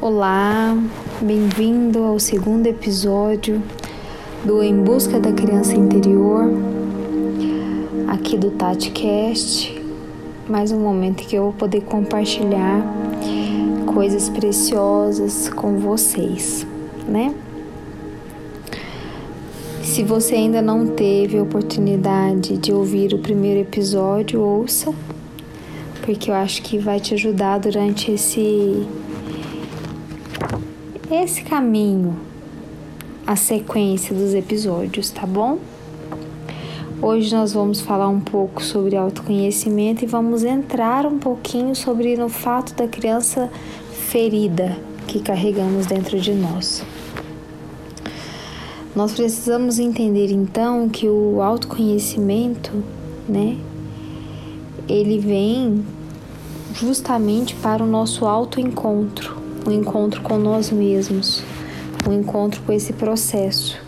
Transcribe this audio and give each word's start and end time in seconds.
Olá, 0.00 0.76
bem-vindo 1.22 2.02
ao 2.02 2.18
segundo 2.18 2.66
episódio 2.66 3.62
do 4.44 4.62
Em 4.62 4.82
Busca 4.82 5.20
da 5.20 5.32
Criança 5.32 5.74
Interior, 5.74 6.50
aqui 8.08 8.36
do 8.36 8.50
TatiCast. 8.50 9.80
Mais 10.48 10.72
um 10.72 10.80
momento 10.80 11.24
que 11.24 11.36
eu 11.36 11.44
vou 11.44 11.52
poder 11.52 11.82
compartilhar 11.82 12.84
coisas 13.86 14.28
preciosas 14.28 15.48
com 15.48 15.78
vocês, 15.78 16.66
né? 17.08 17.32
Se 19.80 20.02
você 20.02 20.34
ainda 20.34 20.60
não 20.60 20.88
teve 20.88 21.38
a 21.38 21.42
oportunidade 21.42 22.58
de 22.58 22.72
ouvir 22.72 23.14
o 23.14 23.18
primeiro 23.18 23.60
episódio, 23.60 24.40
ouça, 24.40 24.92
porque 26.02 26.30
eu 26.30 26.34
acho 26.34 26.62
que 26.62 26.78
vai 26.78 26.98
te 26.98 27.14
ajudar 27.14 27.58
durante 27.58 28.10
esse 28.10 28.86
esse 31.22 31.42
caminho, 31.42 32.16
a 33.26 33.36
sequência 33.36 34.14
dos 34.14 34.34
episódios, 34.34 35.10
tá 35.10 35.24
bom? 35.24 35.58
Hoje 37.00 37.34
nós 37.34 37.52
vamos 37.52 37.80
falar 37.80 38.08
um 38.08 38.20
pouco 38.20 38.62
sobre 38.62 38.96
autoconhecimento 38.96 40.04
e 40.04 40.08
vamos 40.08 40.42
entrar 40.42 41.06
um 41.06 41.18
pouquinho 41.18 41.74
sobre 41.74 42.16
no 42.16 42.28
fato 42.28 42.74
da 42.74 42.88
criança 42.88 43.48
ferida 44.08 44.76
que 45.06 45.20
carregamos 45.20 45.86
dentro 45.86 46.18
de 46.18 46.34
nós. 46.34 46.84
Nós 48.96 49.12
precisamos 49.12 49.78
entender 49.78 50.30
então 50.32 50.88
que 50.88 51.08
o 51.08 51.40
autoconhecimento, 51.40 52.72
né, 53.28 53.56
ele 54.88 55.18
vem 55.18 55.84
justamente 56.74 57.54
para 57.56 57.84
o 57.84 57.86
nosso 57.86 58.26
autoencontro 58.26 59.43
um 59.66 59.70
encontro 59.70 60.20
com 60.20 60.38
nós 60.38 60.70
mesmos, 60.70 61.42
um 62.08 62.12
encontro 62.12 62.60
com 62.62 62.72
esse 62.72 62.92
processo, 62.92 63.78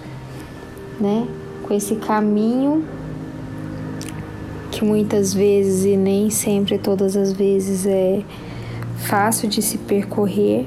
né? 1.00 1.26
Com 1.62 1.74
esse 1.74 1.96
caminho 1.96 2.84
que 4.70 4.84
muitas 4.84 5.32
vezes 5.32 5.84
e 5.84 5.96
nem 5.96 6.28
sempre 6.28 6.78
todas 6.78 7.16
as 7.16 7.32
vezes 7.32 7.86
é 7.86 8.22
fácil 8.96 9.48
de 9.48 9.62
se 9.62 9.78
percorrer, 9.78 10.66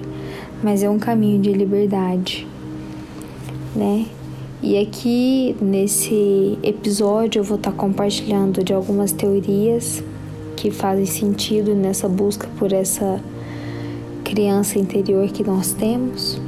mas 0.64 0.84
é 0.84 0.90
um 0.90 1.00
caminho 1.00 1.40
de 1.40 1.52
liberdade, 1.52 2.48
né? 3.76 4.06
E 4.62 4.78
aqui 4.78 5.56
nesse 5.62 6.58
episódio 6.62 7.40
eu 7.40 7.44
vou 7.44 7.58
estar 7.58 7.72
compartilhando 7.72 8.64
de 8.64 8.74
algumas 8.74 9.12
teorias 9.12 10.04
que 10.56 10.70
fazem 10.70 11.06
sentido 11.06 11.74
nessa 11.74 12.10
busca 12.10 12.48
por 12.58 12.74
essa 12.74 13.22
criança 14.30 14.78
interior 14.78 15.28
que 15.30 15.44
nós 15.44 15.72
temos. 15.72 16.40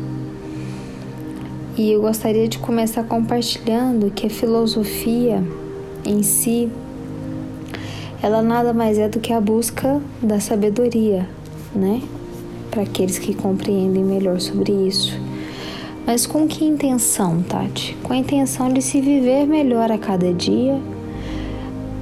E 1.75 1.91
eu 1.91 2.01
gostaria 2.01 2.47
de 2.47 2.59
começar 2.59 3.03
compartilhando 3.03 4.11
que 4.11 4.27
a 4.27 4.29
filosofia 4.29 5.43
em 6.05 6.21
si, 6.21 6.69
ela 8.21 8.43
nada 8.43 8.71
mais 8.71 8.99
é 8.99 9.09
do 9.09 9.19
que 9.19 9.33
a 9.33 9.41
busca 9.41 9.99
da 10.21 10.39
sabedoria, 10.39 11.27
né? 11.73 12.03
Para 12.69 12.83
aqueles 12.83 13.17
que 13.17 13.33
compreendem 13.33 14.03
melhor 14.03 14.39
sobre 14.39 14.71
isso. 14.71 15.19
Mas 16.05 16.27
com 16.27 16.47
que 16.47 16.63
intenção, 16.63 17.41
Tati? 17.41 17.97
Com 18.03 18.13
a 18.13 18.17
intenção 18.17 18.71
de 18.71 18.81
se 18.81 19.01
viver 19.01 19.47
melhor 19.47 19.91
a 19.91 19.97
cada 19.97 20.31
dia, 20.31 20.79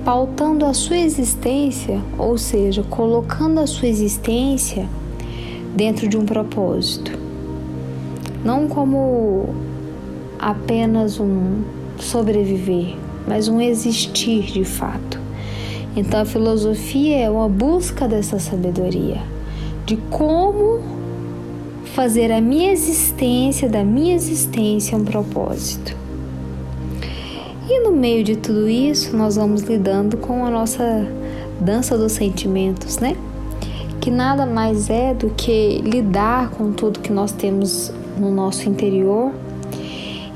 pautando 0.03 0.66
a 0.66 0.73
sua 0.73 0.97
existência, 0.97 2.02
ou 2.17 2.38
seja, 2.38 2.83
colocando 2.83 3.59
a 3.62 3.68
sua 3.68 3.88
existência 3.88 4.85
dentro 5.75 6.07
de 6.07 6.18
um 6.18 6.25
propósito. 6.25 7.18
Não 8.44 8.68
como 8.68 9.50
apenas 10.38 11.19
um 11.19 11.63
sobreviver, 11.97 12.96
mas 13.28 13.47
um 13.47 13.59
existir 13.59 14.44
de 14.44 14.63
fato. 14.63 15.19
Então 15.96 16.22
a 16.22 16.25
filosofia 16.25 17.18
é 17.18 17.30
uma 17.30 17.50
busca 17.50 18.07
dessa 18.07 18.40
sabedoria, 18.40 19.22
de 19.85 19.97
como 20.09 20.80
fazer 21.94 22.31
a 22.31 22.40
minha 22.40 22.72
existência, 22.72 23.68
da 23.68 23.84
minha 23.84 24.16
existência, 24.16 24.97
um 24.97 25.03
propósito. 25.03 25.97
E 27.68 27.84
no 27.84 27.91
meio 27.91 28.24
de 28.24 28.36
tudo 28.36 28.69
isso, 28.69 29.16
nós 29.16 29.36
vamos 29.36 29.62
lidando 29.62 30.18
com 30.18 30.46
a 30.46 30.50
nossa 30.50 31.06
dança 31.59 31.97
dos 31.97 32.13
sentimentos, 32.13 33.00
né? 33.00 33.16
Que 34.00 34.10
nada 34.10 34.46
mais 34.46 34.90
é 34.90 35.14
do 35.14 35.30
que 35.30 35.80
lidar 35.80 36.50
com 36.52 36.72
tudo 36.72 37.00
que 37.00 37.12
nós 37.12 37.32
temos 37.32 37.92
no 38.18 38.32
nosso 38.32 38.70
interior, 38.70 39.32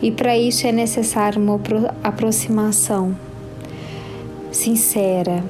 e 0.02 0.12
para 0.12 0.38
isso 0.38 0.68
é 0.68 0.72
necessário 0.72 1.42
uma 1.42 1.60
aproximação 2.04 3.16
sincera. 4.52 5.44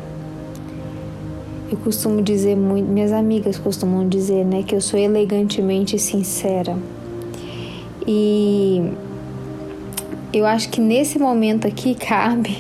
Eu 1.72 1.78
costumo 1.78 2.22
dizer 2.22 2.56
muito, 2.56 2.88
minhas 2.88 3.12
amigas 3.12 3.58
costumam 3.58 4.08
dizer, 4.08 4.46
né, 4.46 4.62
que 4.62 4.76
eu 4.76 4.82
sou 4.82 5.00
elegantemente 5.00 5.98
sincera. 5.98 6.78
E 8.06 8.92
eu 10.32 10.46
acho 10.46 10.70
que 10.70 10.80
nesse 10.80 11.18
momento 11.18 11.68
aqui 11.68 11.96
cabe 12.00 12.58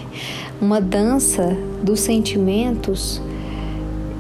uma 0.59 0.81
dança 0.81 1.55
dos 1.83 1.99
sentimentos 1.99 3.21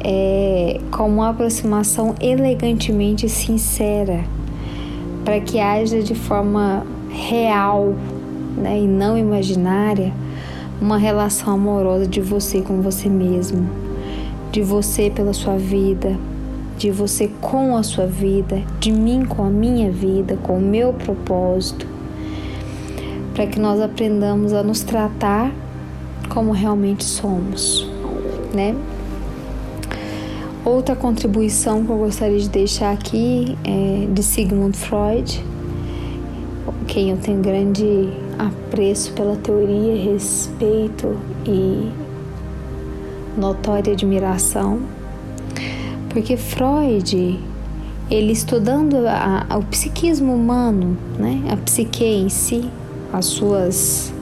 é, 0.03 0.79
uma 0.99 1.29
aproximação 1.29 2.15
elegantemente 2.19 3.29
sincera, 3.29 4.23
para 5.23 5.39
que 5.39 5.59
haja 5.59 6.01
de 6.01 6.15
forma 6.15 6.85
real 7.09 7.93
né, 8.57 8.79
e 8.79 8.87
não 8.87 9.17
imaginária 9.17 10.13
uma 10.81 10.97
relação 10.97 11.53
amorosa 11.53 12.05
de 12.05 12.19
você 12.19 12.61
com 12.61 12.81
você 12.81 13.07
mesmo, 13.07 13.69
de 14.51 14.61
você 14.61 15.09
pela 15.09 15.33
sua 15.33 15.57
vida, 15.57 16.17
de 16.77 16.91
você 16.91 17.29
com 17.39 17.77
a 17.77 17.83
sua 17.83 18.05
vida, 18.05 18.61
de 18.79 18.91
mim 18.91 19.23
com 19.25 19.43
a 19.43 19.49
minha 19.49 19.89
vida, 19.89 20.37
com 20.43 20.57
o 20.57 20.61
meu 20.61 20.91
propósito, 20.91 21.87
para 23.33 23.47
que 23.47 23.59
nós 23.59 23.79
aprendamos 23.79 24.53
a 24.53 24.61
nos 24.61 24.81
tratar 24.81 25.51
como 26.29 26.51
realmente 26.51 27.03
somos, 27.03 27.89
né? 28.53 28.75
Outra 30.65 30.95
contribuição 30.95 31.85
que 31.85 31.91
eu 31.91 31.97
gostaria 31.97 32.39
de 32.39 32.47
deixar 32.47 32.93
aqui 32.93 33.57
é 33.65 34.07
de 34.09 34.23
Sigmund 34.23 34.77
Freud, 34.77 35.43
quem 36.87 37.09
eu 37.09 37.17
tenho 37.17 37.41
grande 37.41 38.09
apreço 38.39 39.11
pela 39.11 39.35
teoria, 39.35 40.01
respeito 40.01 41.17
e 41.45 41.91
notória 43.37 43.91
admiração, 43.91 44.79
porque 46.09 46.37
Freud, 46.37 47.37
ele 48.09 48.31
estudando 48.31 49.05
a, 49.05 49.45
a, 49.49 49.57
o 49.57 49.63
psiquismo 49.63 50.33
humano, 50.33 50.97
né, 51.19 51.43
a 51.51 51.57
psique 51.57 52.05
em 52.05 52.29
si, 52.29 52.69
as 53.11 53.25
suas 53.25 54.13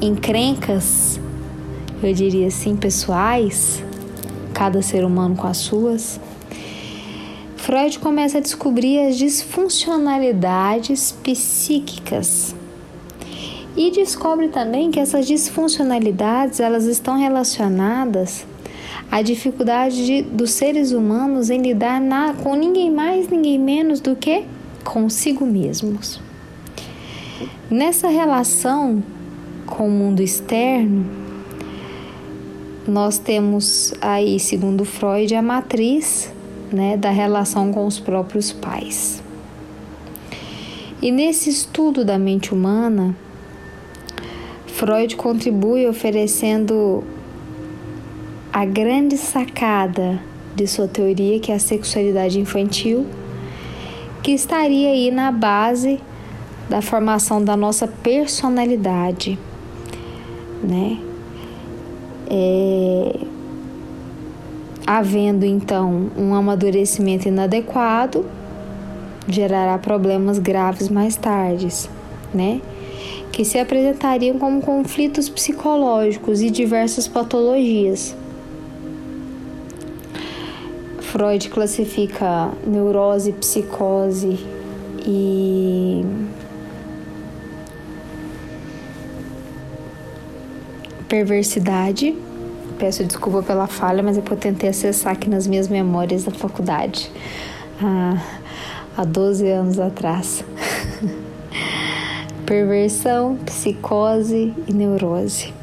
encrencas, 0.00 1.20
eu 2.02 2.14
diria 2.14 2.46
assim, 2.46 2.76
pessoais, 2.76 3.82
cada 4.54 4.80
ser 4.80 5.04
humano 5.04 5.36
com 5.36 5.46
as 5.46 5.58
suas, 5.58 6.18
Freud 7.56 7.98
começa 7.98 8.38
a 8.38 8.40
descobrir 8.40 9.00
as 9.00 9.16
disfuncionalidades 9.16 11.12
psíquicas 11.12 12.54
e 13.76 13.90
descobre 13.90 14.48
também 14.48 14.90
que 14.90 15.00
essas 15.00 15.26
disfuncionalidades 15.26 16.60
elas 16.60 16.84
estão 16.84 17.18
relacionadas 17.18 18.46
à 19.10 19.20
dificuldade 19.22 20.06
de, 20.06 20.22
dos 20.22 20.52
seres 20.52 20.92
humanos 20.92 21.50
em 21.50 21.60
lidar 21.60 22.00
na, 22.00 22.34
com 22.34 22.54
ninguém 22.54 22.90
mais, 22.90 23.28
ninguém 23.28 23.58
menos 23.58 24.00
do 24.00 24.14
que 24.14 24.44
consigo 24.84 25.44
mesmos. 25.44 26.20
Nessa 27.70 28.08
relação 28.08 29.02
com 29.66 29.88
o 29.88 29.90
mundo 29.90 30.22
externo, 30.22 31.23
nós 32.86 33.18
temos 33.18 33.94
aí, 34.00 34.38
segundo 34.38 34.84
Freud, 34.84 35.34
a 35.34 35.40
matriz 35.40 36.30
né, 36.70 36.96
da 36.96 37.10
relação 37.10 37.72
com 37.72 37.86
os 37.86 37.98
próprios 37.98 38.52
pais. 38.52 39.22
E 41.00 41.10
nesse 41.10 41.50
estudo 41.50 42.04
da 42.04 42.18
mente 42.18 42.52
humana, 42.52 43.16
Freud 44.66 45.16
contribui 45.16 45.86
oferecendo 45.86 47.04
a 48.52 48.64
grande 48.64 49.16
sacada 49.16 50.20
de 50.54 50.66
sua 50.66 50.86
teoria, 50.86 51.40
que 51.40 51.50
é 51.50 51.54
a 51.54 51.58
sexualidade 51.58 52.38
infantil, 52.38 53.06
que 54.22 54.32
estaria 54.32 54.90
aí 54.90 55.10
na 55.10 55.32
base 55.32 56.00
da 56.68 56.80
formação 56.80 57.42
da 57.44 57.56
nossa 57.56 57.86
personalidade, 57.86 59.38
né? 60.62 60.98
É, 62.30 63.20
havendo 64.86 65.44
então 65.44 66.10
um 66.16 66.34
amadurecimento 66.34 67.28
inadequado, 67.28 68.24
gerará 69.26 69.78
problemas 69.78 70.38
graves 70.38 70.88
mais 70.88 71.16
tarde, 71.16 71.68
né? 72.32 72.60
Que 73.32 73.44
se 73.44 73.58
apresentariam 73.58 74.38
como 74.38 74.60
conflitos 74.60 75.28
psicológicos 75.28 76.40
e 76.40 76.50
diversas 76.50 77.08
patologias. 77.08 78.14
Freud 81.00 81.48
classifica 81.48 82.50
neurose, 82.66 83.32
psicose 83.32 84.38
e 85.06 86.04
perversidade. 91.14 92.12
Peço 92.76 93.04
desculpa 93.04 93.40
pela 93.40 93.68
falha, 93.68 94.02
mas 94.02 94.18
é 94.18 94.20
eu 94.28 94.36
tentei 94.36 94.68
acessar 94.68 95.12
aqui 95.12 95.30
nas 95.30 95.46
minhas 95.46 95.68
memórias 95.68 96.24
da 96.24 96.32
faculdade 96.32 97.08
há, 97.80 98.20
há 98.96 99.04
12 99.04 99.48
anos 99.48 99.78
atrás. 99.78 100.44
Perversão, 102.44 103.36
psicose 103.46 104.52
e 104.66 104.72
neurose. 104.72 105.54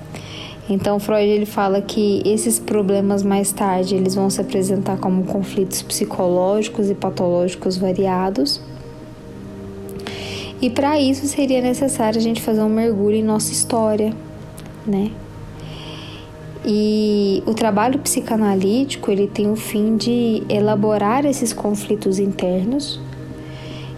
Então 0.69 0.97
Freud 1.01 1.27
ele 1.27 1.45
fala 1.45 1.81
que 1.81 2.21
esses 2.25 2.57
problemas 2.57 3.21
mais 3.21 3.51
tarde 3.51 3.93
eles 3.93 4.15
vão 4.15 4.29
se 4.29 4.39
apresentar 4.39 4.97
como 4.99 5.25
conflitos 5.25 5.81
psicológicos 5.81 6.89
e 6.89 6.95
patológicos 6.95 7.75
variados. 7.75 8.61
E 10.61 10.69
para 10.69 10.97
isso 10.97 11.27
seria 11.27 11.61
necessário 11.61 12.17
a 12.17 12.21
gente 12.21 12.41
fazer 12.41 12.61
um 12.61 12.69
mergulho 12.69 13.17
em 13.17 13.23
nossa 13.23 13.51
história, 13.51 14.13
né? 14.87 15.11
E 16.63 17.41
o 17.47 17.53
trabalho 17.53 17.97
psicanalítico 17.99 19.09
ele 19.09 19.27
tem 19.27 19.49
o 19.49 19.55
fim 19.55 19.97
de 19.97 20.43
elaborar 20.47 21.25
esses 21.25 21.51
conflitos 21.53 22.19
internos 22.19 22.99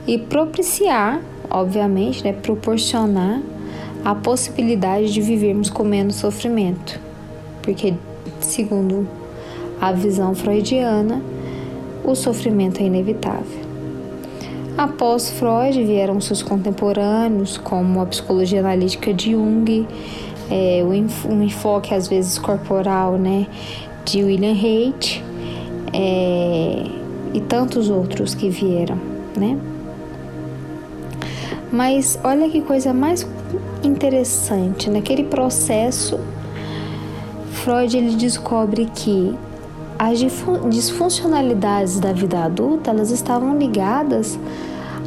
e 0.07 0.17
propiciar, 0.17 1.21
obviamente, 1.49 2.23
né, 2.23 2.31
proporcionar 2.31 3.41
a 4.03 4.15
possibilidade 4.15 5.13
de 5.13 5.21
vivermos 5.21 5.69
com 5.69 5.83
menos 5.83 6.15
sofrimento, 6.15 6.99
porque 7.61 7.93
segundo 8.39 9.07
a 9.79 9.91
visão 9.91 10.33
freudiana, 10.33 11.21
o 12.03 12.15
sofrimento 12.15 12.81
é 12.81 12.83
inevitável. 12.83 13.63
Após 14.77 15.29
Freud 15.29 15.83
vieram 15.83 16.19
seus 16.19 16.41
contemporâneos, 16.41 17.57
como 17.57 18.01
a 18.01 18.05
psicologia 18.05 18.59
analítica 18.59 19.13
de 19.13 19.31
Jung, 19.31 19.87
é, 20.49 20.83
um 20.83 21.43
enfoque 21.43 21.93
às 21.93 22.07
vezes 22.07 22.37
corporal, 22.37 23.13
né, 23.17 23.47
de 24.05 24.23
William 24.23 24.53
Haidt 24.53 25.23
é, 25.93 26.85
e 27.33 27.41
tantos 27.41 27.89
outros 27.89 28.35
que 28.35 28.49
vieram, 28.49 28.97
né? 29.37 29.57
Mas 31.71 32.19
olha 32.23 32.47
que 32.49 32.61
coisa 32.61 32.93
mais 32.93 33.27
interessante, 33.83 34.89
naquele 34.89 35.23
processo, 35.23 36.19
Freud 37.51 37.97
ele 37.97 38.15
descobre 38.15 38.85
que 38.93 39.35
as 39.97 40.19
disfuncionalidades 40.69 41.99
da 41.99 42.11
vida 42.11 42.43
adulta 42.43 42.91
elas 42.91 43.09
estavam 43.09 43.57
ligadas 43.57 44.37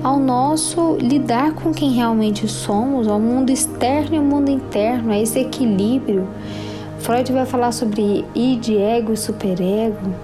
ao 0.02 0.18
nosso 0.18 0.96
lidar 1.00 1.52
com 1.54 1.72
quem 1.72 1.92
realmente 1.92 2.46
somos, 2.46 3.08
ao 3.08 3.18
mundo 3.18 3.50
externo 3.50 4.14
e 4.14 4.18
ao 4.18 4.24
mundo 4.24 4.50
interno, 4.50 5.12
a 5.12 5.18
esse 5.18 5.38
equilíbrio. 5.38 6.26
Freud 6.98 7.32
vai 7.32 7.46
falar 7.46 7.72
sobre 7.72 8.24
id, 8.34 8.68
ego 8.70 9.12
e 9.12 9.16
superego, 9.16 10.14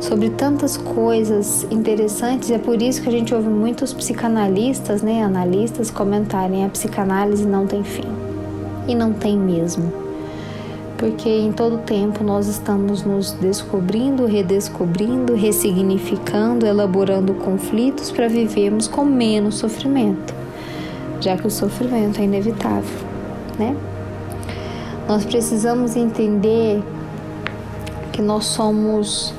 sobre 0.00 0.30
tantas 0.30 0.76
coisas 0.76 1.66
interessantes, 1.70 2.50
é 2.50 2.58
por 2.58 2.80
isso 2.80 3.02
que 3.02 3.08
a 3.08 3.12
gente 3.12 3.34
ouve 3.34 3.48
muitos 3.48 3.92
psicanalistas, 3.92 5.02
né, 5.02 5.22
analistas 5.22 5.90
comentarem 5.90 6.64
a 6.64 6.68
psicanálise 6.68 7.46
não 7.46 7.66
tem 7.66 7.82
fim. 7.82 8.08
E 8.86 8.94
não 8.94 9.14
tem 9.14 9.38
mesmo 9.38 10.03
porque 10.98 11.28
em 11.28 11.52
todo 11.52 11.78
tempo 11.78 12.22
nós 12.22 12.46
estamos 12.46 13.02
nos 13.02 13.32
descobrindo, 13.32 14.26
redescobrindo, 14.26 15.34
ressignificando, 15.34 16.66
elaborando 16.66 17.34
conflitos 17.34 18.10
para 18.10 18.28
vivermos 18.28 18.86
com 18.86 19.04
menos 19.04 19.56
sofrimento, 19.56 20.34
já 21.20 21.36
que 21.36 21.46
o 21.46 21.50
sofrimento 21.50 22.20
é 22.20 22.24
inevitável, 22.24 23.06
né? 23.58 23.76
Nós 25.08 25.24
precisamos 25.24 25.96
entender 25.96 26.82
que 28.12 28.22
nós 28.22 28.46
somos, 28.46 29.34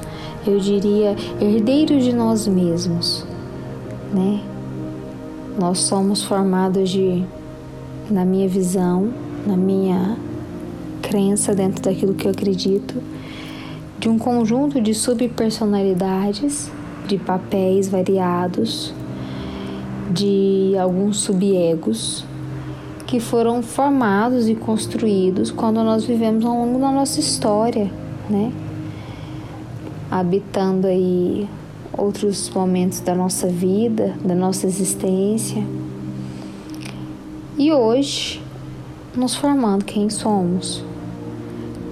eu 0.46 0.60
diria, 0.60 1.16
herdeiros 1.40 2.04
de 2.04 2.14
nós 2.14 2.48
mesmos, 2.48 3.26
né? 4.14 4.42
Nós 5.58 5.80
somos 5.80 6.22
formados 6.22 6.90
de, 6.90 7.24
na 8.12 8.26
minha 8.26 8.48
visão, 8.48 9.12
na 9.48 9.56
minha 9.56 10.18
crença 11.06 11.54
dentro 11.54 11.84
daquilo 11.84 12.16
que 12.16 12.28
eu 12.28 12.32
acredito, 12.32 12.96
de 14.00 14.10
um 14.10 14.18
conjunto 14.18 14.82
de 14.82 14.94
subpersonalidades, 14.94 16.72
de 17.08 17.18
papéis 17.18 17.88
variados, 17.88 18.94
de 20.12 20.74
alguns 20.80 21.18
subegos 21.18 22.26
que 23.06 23.20
foram 23.20 23.62
formados 23.62 24.50
e 24.50 24.56
construídos 24.56 25.52
quando 25.52 25.84
nós 25.84 26.06
vivemos 26.06 26.44
ao 26.44 26.54
longo 26.58 26.80
da 26.80 26.92
nossa 26.92 27.20
história, 27.20 27.92
né? 28.28 28.52
Habitando 30.10 30.88
aí 30.88 31.48
outros 31.96 32.50
momentos 32.50 33.00
da 33.00 33.14
nossa 33.14 33.48
vida, 33.48 34.16
da 34.24 34.34
nossa 34.34 34.66
existência. 34.66 35.64
E 37.58 37.72
hoje 37.72 38.42
nos 39.16 39.36
formando 39.36 39.86
quem 39.86 40.10
somos 40.10 40.84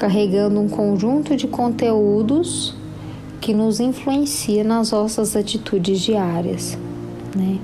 carregando 0.03 0.59
um 0.59 0.67
conjunto 0.67 1.33
de 1.33 1.47
conteúdos 1.47 2.75
que 3.39 3.53
nos 3.53 3.79
influencia 3.79 4.61
nas 4.61 4.91
nossas 4.91 5.33
atitudes 5.33 6.01
diárias, 6.01 6.77
né? 7.33 7.57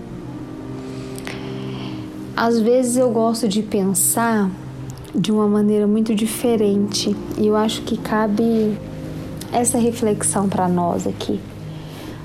Às 2.37 2.57
vezes 2.61 2.95
eu 2.95 3.11
gosto 3.11 3.45
de 3.45 3.61
pensar 3.61 4.49
de 5.13 5.33
uma 5.33 5.49
maneira 5.49 5.85
muito 5.85 6.15
diferente 6.15 7.13
e 7.37 7.45
eu 7.45 7.57
acho 7.57 7.81
que 7.81 7.97
cabe 7.97 8.77
essa 9.51 9.77
reflexão 9.77 10.47
para 10.47 10.69
nós 10.69 11.05
aqui. 11.05 11.41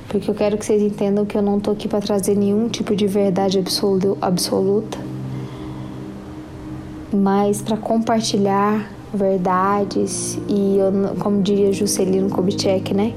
Porque 0.09 0.30
eu 0.30 0.35
quero 0.37 0.56
que 0.56 0.64
vocês 0.64 0.80
entendam 0.80 1.26
que 1.26 1.37
eu 1.37 1.42
não 1.42 1.59
tô 1.59 1.73
aqui 1.73 1.88
para 1.88 2.00
trazer 2.00 2.37
nenhum 2.37 2.68
tipo 2.68 2.94
de 2.94 3.09
verdade 3.09 3.59
absoluta, 4.23 4.97
mas 7.12 7.61
para 7.61 7.76
compartilhar 7.76 8.94
verdades 9.14 10.38
e 10.49 10.76
eu, 10.78 10.92
como 11.18 11.42
diria 11.42 11.73
Juscelino 11.73 12.28
Kubitschek, 12.28 12.92
né? 12.92 13.12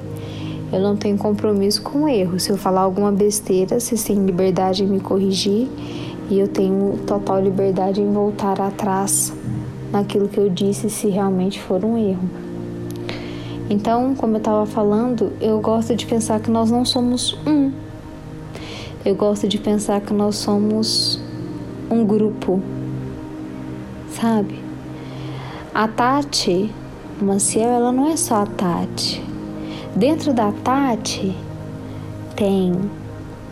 Eu 0.71 0.81
não 0.81 0.97
tenho 0.97 1.17
compromisso 1.17 1.81
com 1.81 2.03
o 2.03 2.07
erro. 2.09 2.39
Se 2.39 2.49
eu 2.49 2.57
falar 2.57 2.81
alguma 2.81 3.11
besteira, 3.11 3.79
vocês 3.79 4.03
têm 4.03 4.25
liberdade 4.25 4.83
em 4.83 4.87
me 4.87 4.99
corrigir 4.99 5.67
e 6.29 6.39
eu 6.39 6.47
tenho 6.47 6.99
total 7.07 7.41
liberdade 7.41 8.01
em 8.01 8.11
voltar 8.11 8.59
atrás 8.59 9.33
naquilo 9.91 10.27
que 10.27 10.37
eu 10.37 10.49
disse 10.49 10.89
se 10.89 11.07
realmente 11.07 11.61
for 11.61 11.85
um 11.85 11.97
erro. 11.97 12.29
Então, 13.69 14.13
como 14.15 14.35
eu 14.35 14.39
estava 14.39 14.65
falando, 14.65 15.31
eu 15.39 15.59
gosto 15.59 15.95
de 15.95 16.05
pensar 16.05 16.39
que 16.39 16.51
nós 16.51 16.69
não 16.69 16.83
somos 16.83 17.37
um. 17.45 17.71
Eu 19.05 19.15
gosto 19.15 19.47
de 19.47 19.57
pensar 19.57 20.01
que 20.01 20.13
nós 20.13 20.35
somos 20.35 21.21
um 21.89 22.05
grupo, 22.05 22.61
sabe? 24.09 24.66
A 25.79 25.87
Tati 25.87 26.73
Maciel, 27.21 27.69
ela 27.69 27.91
não 27.91 28.09
é 28.09 28.17
só 28.17 28.41
a 28.41 28.45
Tati. 28.47 29.23
Dentro 29.95 30.33
da 30.33 30.51
Tati 30.51 31.37
tem 32.35 32.73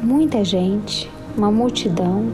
muita 0.02 0.44
gente, 0.44 1.08
uma 1.38 1.52
multidão. 1.52 2.32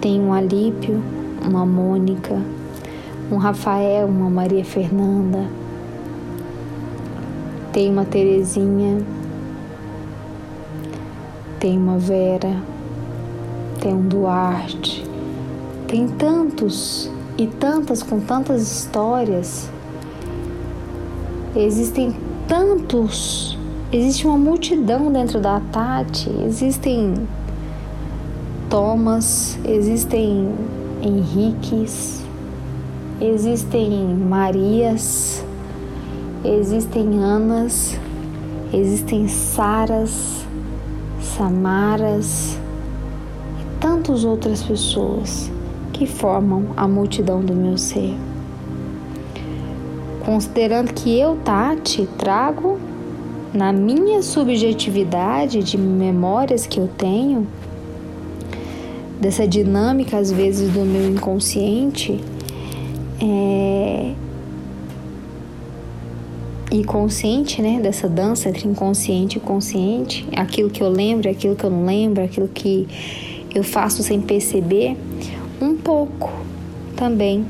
Tem 0.00 0.20
um 0.20 0.32
Alípio, 0.32 1.00
uma 1.48 1.64
Mônica, 1.64 2.36
um 3.30 3.36
Rafael, 3.36 4.08
uma 4.08 4.28
Maria 4.28 4.64
Fernanda. 4.64 5.48
Tem 7.72 7.92
uma 7.92 8.04
Terezinha, 8.04 9.06
tem 11.60 11.78
uma 11.78 11.96
Vera, 11.96 12.60
tem 13.80 13.94
um 13.94 14.08
Duarte, 14.08 15.06
tem 15.86 16.08
tantos 16.08 17.08
e 17.36 17.46
tantas 17.46 18.02
com 18.02 18.20
tantas 18.20 18.62
histórias. 18.62 19.70
Existem 21.54 22.14
tantos, 22.46 23.58
existe 23.92 24.26
uma 24.26 24.36
multidão 24.36 25.12
dentro 25.12 25.40
da 25.40 25.60
Tati, 25.60 26.30
existem 26.46 27.14
Thomas, 28.68 29.58
existem 29.64 30.54
Henriques, 31.02 32.22
existem 33.20 34.06
Marias, 34.14 35.44
existem 36.44 37.18
Anas, 37.18 37.98
existem 38.72 39.28
Saras, 39.28 40.46
Samaras 41.20 42.56
e 43.60 43.80
tantas 43.80 44.24
outras 44.24 44.62
pessoas 44.62 45.50
que 45.92 46.06
formam 46.06 46.68
a 46.76 46.88
multidão 46.88 47.40
do 47.40 47.54
meu 47.54 47.76
ser. 47.76 48.14
Considerando 50.24 50.92
que 50.92 51.18
eu, 51.18 51.36
Tati, 51.44 52.08
trago 52.16 52.78
na 53.52 53.72
minha 53.72 54.22
subjetividade 54.22 55.62
de 55.62 55.76
memórias 55.76 56.66
que 56.66 56.78
eu 56.78 56.88
tenho, 56.88 57.46
dessa 59.20 59.46
dinâmica 59.46 60.18
às 60.18 60.32
vezes 60.32 60.72
do 60.72 60.80
meu 60.80 61.08
inconsciente, 61.08 62.20
é, 63.20 64.14
e 66.72 66.82
consciente, 66.84 67.60
né, 67.60 67.78
dessa 67.80 68.08
dança 68.08 68.48
entre 68.48 68.66
inconsciente 68.66 69.36
e 69.36 69.40
consciente, 69.40 70.26
aquilo 70.34 70.70
que 70.70 70.82
eu 70.82 70.88
lembro, 70.88 71.28
aquilo 71.30 71.54
que 71.54 71.64
eu 71.64 71.70
não 71.70 71.84
lembro, 71.84 72.24
aquilo 72.24 72.48
que 72.48 72.88
eu 73.54 73.62
faço 73.62 74.02
sem 74.02 74.20
perceber, 74.20 74.96
um 75.62 75.76
pouco 75.76 76.28
também 76.96 77.46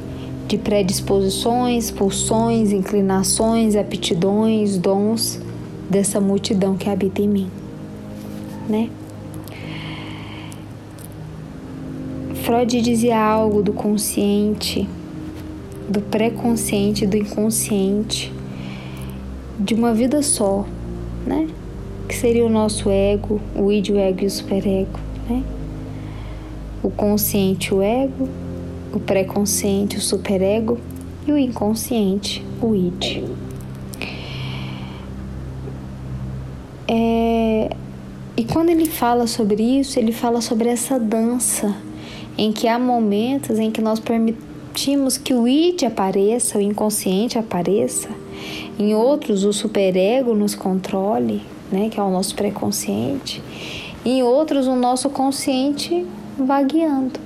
de 0.46 0.58
predisposições, 0.58 1.90
pulsões, 1.90 2.70
inclinações, 2.70 3.74
aptidões, 3.74 4.76
dons 4.76 5.40
dessa 5.88 6.20
multidão 6.20 6.76
que 6.76 6.90
habita 6.90 7.22
em 7.22 7.28
mim, 7.28 7.50
né? 8.68 8.90
Freud 12.42 12.82
dizia 12.82 13.18
algo 13.18 13.62
do 13.62 13.72
consciente, 13.72 14.86
do 15.88 16.02
pré-consciente, 16.02 17.06
do 17.06 17.16
inconsciente 17.16 18.32
de 19.58 19.74
uma 19.74 19.94
vida 19.94 20.22
só, 20.22 20.66
né? 21.26 21.48
Que 22.06 22.14
seria 22.14 22.44
o 22.44 22.50
nosso 22.50 22.90
ego, 22.90 23.40
o 23.56 23.72
id, 23.72 23.90
o 23.90 23.96
ego 23.96 24.22
e 24.22 24.26
o 24.26 24.30
superego, 24.30 24.98
né? 25.30 25.42
O 26.82 26.90
consciente, 26.90 27.72
o 27.72 27.80
ego, 27.80 28.28
o 28.92 29.00
pré-consciente, 29.00 29.96
o 29.96 30.00
superego 30.00 30.78
e 31.26 31.32
o 31.32 31.38
inconsciente, 31.38 32.44
o 32.60 32.74
id. 32.74 33.24
É, 36.88 37.70
e 38.36 38.44
quando 38.44 38.70
ele 38.70 38.86
fala 38.86 39.26
sobre 39.26 39.62
isso, 39.62 39.98
ele 39.98 40.12
fala 40.12 40.40
sobre 40.40 40.68
essa 40.68 40.98
dança 40.98 41.74
em 42.36 42.50
que 42.50 42.66
há 42.66 42.78
momentos 42.78 43.58
em 43.58 43.70
que 43.70 43.80
nós 43.80 44.00
permitimos 44.00 45.16
que 45.16 45.34
o 45.34 45.46
id 45.46 45.84
apareça, 45.84 46.58
o 46.58 46.60
inconsciente 46.60 47.38
apareça, 47.38 48.08
em 48.78 48.94
outros, 48.94 49.44
o 49.44 49.52
superego 49.52 50.34
nos 50.34 50.54
controle, 50.54 51.42
né, 51.70 51.88
que 51.88 52.00
é 52.00 52.02
o 52.02 52.10
nosso 52.10 52.34
pré-consciente. 52.34 53.42
Em 54.04 54.22
outros, 54.22 54.66
o 54.66 54.74
nosso 54.74 55.08
consciente 55.10 56.04
vagueando, 56.38 57.18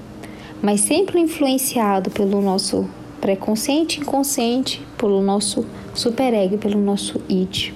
mas 0.62 0.80
sempre 0.80 1.20
influenciado 1.20 2.10
pelo 2.10 2.40
nosso 2.40 2.88
pré-consciente, 3.20 4.00
inconsciente, 4.00 4.86
pelo 4.96 5.20
nosso 5.20 5.66
superego, 5.94 6.58
pelo 6.58 6.80
nosso 6.80 7.20
id. 7.28 7.72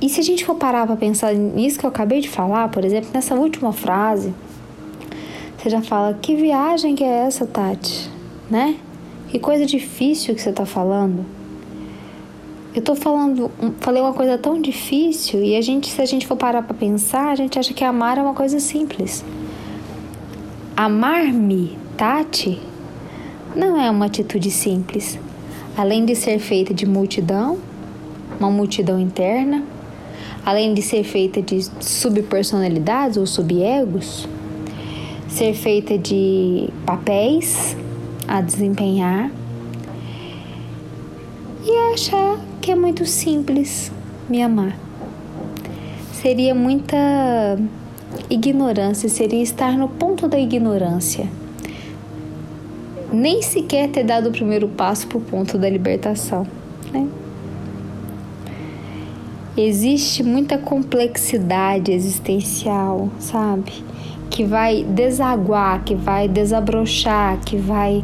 E 0.00 0.08
se 0.08 0.18
a 0.18 0.22
gente 0.22 0.44
for 0.44 0.56
parar 0.56 0.86
para 0.86 0.96
pensar 0.96 1.32
nisso 1.32 1.78
que 1.78 1.86
eu 1.86 1.90
acabei 1.90 2.20
de 2.20 2.28
falar, 2.28 2.68
por 2.68 2.84
exemplo, 2.84 3.10
nessa 3.14 3.36
última 3.36 3.72
frase, 3.72 4.34
você 5.56 5.70
já 5.70 5.80
fala: 5.80 6.18
que 6.20 6.34
viagem 6.34 6.96
que 6.96 7.04
é 7.04 7.26
essa, 7.26 7.46
Tati? 7.46 8.10
Né? 8.50 8.76
Que 9.28 9.38
coisa 9.38 9.64
difícil 9.64 10.34
que 10.34 10.42
você 10.42 10.50
está 10.50 10.66
falando. 10.66 11.24
Eu 12.74 12.80
tô 12.80 12.94
falando, 12.94 13.50
falei 13.80 14.00
uma 14.00 14.14
coisa 14.14 14.38
tão 14.38 14.58
difícil 14.58 15.44
e 15.44 15.54
a 15.56 15.60
gente, 15.60 15.90
se 15.90 16.00
a 16.00 16.06
gente 16.06 16.26
for 16.26 16.36
parar 16.36 16.62
para 16.62 16.72
pensar, 16.72 17.28
a 17.28 17.34
gente 17.34 17.58
acha 17.58 17.74
que 17.74 17.84
amar 17.84 18.16
é 18.16 18.22
uma 18.22 18.32
coisa 18.32 18.58
simples. 18.58 19.22
Amar-me, 20.74 21.76
Tati, 21.98 22.58
não 23.54 23.78
é 23.78 23.90
uma 23.90 24.06
atitude 24.06 24.50
simples. 24.50 25.18
Além 25.76 26.06
de 26.06 26.16
ser 26.16 26.38
feita 26.38 26.72
de 26.72 26.86
multidão, 26.86 27.58
uma 28.40 28.50
multidão 28.50 28.98
interna, 28.98 29.62
além 30.42 30.72
de 30.72 30.80
ser 30.80 31.04
feita 31.04 31.42
de 31.42 31.62
subpersonalidades 31.78 33.18
ou 33.18 33.26
subegos, 33.26 34.26
ser 35.28 35.52
feita 35.52 35.98
de 35.98 36.70
papéis, 36.86 37.76
a 38.26 38.40
desempenhar 38.40 39.30
e 41.64 41.92
achar 41.92 42.51
que 42.62 42.70
é 42.70 42.76
muito 42.76 43.04
simples 43.04 43.90
me 44.30 44.40
amar. 44.40 44.78
Seria 46.12 46.54
muita 46.54 46.96
ignorância, 48.30 49.08
seria 49.08 49.42
estar 49.42 49.76
no 49.76 49.88
ponto 49.88 50.28
da 50.28 50.38
ignorância. 50.38 51.28
Nem 53.12 53.42
sequer 53.42 53.90
ter 53.90 54.04
dado 54.04 54.28
o 54.28 54.32
primeiro 54.32 54.68
passo 54.68 55.08
para 55.08 55.18
o 55.18 55.20
ponto 55.20 55.58
da 55.58 55.68
libertação. 55.68 56.46
Né? 56.92 57.08
Existe 59.56 60.22
muita 60.22 60.56
complexidade 60.56 61.90
existencial, 61.90 63.10
sabe? 63.18 63.72
que 64.30 64.44
vai 64.44 64.82
desaguar, 64.82 65.84
que 65.84 65.94
vai 65.94 66.26
desabrochar, 66.26 67.38
que 67.44 67.54
vai 67.54 68.02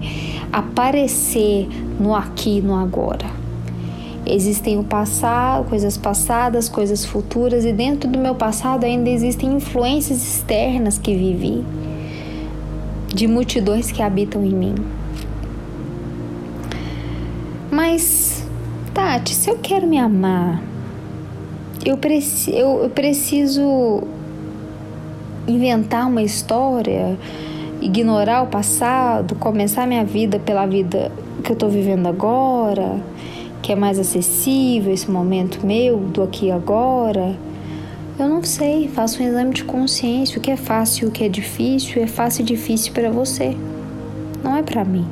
aparecer 0.52 1.66
no 1.98 2.14
aqui 2.14 2.58
e 2.58 2.60
no 2.60 2.74
agora. 2.74 3.37
Existem 4.30 4.78
o 4.78 4.84
passado, 4.84 5.66
coisas 5.68 5.96
passadas, 5.96 6.68
coisas 6.68 7.04
futuras, 7.04 7.64
e 7.64 7.72
dentro 7.72 8.10
do 8.10 8.18
meu 8.18 8.34
passado 8.34 8.84
ainda 8.84 9.08
existem 9.08 9.54
influências 9.54 10.22
externas 10.22 10.98
que 10.98 11.14
vivi, 11.14 11.64
de 13.08 13.26
multidões 13.26 13.90
que 13.90 14.02
habitam 14.02 14.44
em 14.44 14.54
mim. 14.54 14.74
Mas, 17.70 18.44
Tati, 18.92 19.34
se 19.34 19.48
eu 19.48 19.58
quero 19.62 19.86
me 19.86 19.98
amar, 19.98 20.62
eu, 21.86 21.96
preci 21.96 22.50
eu, 22.50 22.82
eu 22.82 22.90
preciso 22.90 24.02
inventar 25.46 26.06
uma 26.06 26.22
história, 26.22 27.18
ignorar 27.80 28.42
o 28.42 28.48
passado, 28.48 29.34
começar 29.36 29.86
minha 29.86 30.04
vida 30.04 30.38
pela 30.38 30.66
vida 30.66 31.10
que 31.42 31.50
eu 31.50 31.54
estou 31.54 31.70
vivendo 31.70 32.06
agora, 32.06 33.00
que 33.68 33.72
é 33.72 33.76
mais 33.76 33.98
acessível 33.98 34.94
esse 34.94 35.10
momento 35.10 35.66
meu, 35.66 35.98
do 35.98 36.22
aqui 36.22 36.46
e 36.46 36.50
agora. 36.50 37.36
Eu 38.18 38.26
não 38.26 38.42
sei, 38.42 38.88
faço 38.88 39.22
um 39.22 39.26
exame 39.26 39.52
de 39.52 39.62
consciência, 39.62 40.38
o 40.38 40.40
que 40.40 40.50
é 40.50 40.56
fácil, 40.56 41.08
o 41.08 41.10
que 41.10 41.22
é 41.22 41.28
difícil, 41.28 42.02
é 42.02 42.06
fácil 42.06 42.40
e 42.40 42.46
difícil 42.46 42.94
para 42.94 43.10
você. 43.10 43.54
Não 44.42 44.56
é 44.56 44.62
para 44.62 44.86
mim. 44.86 45.06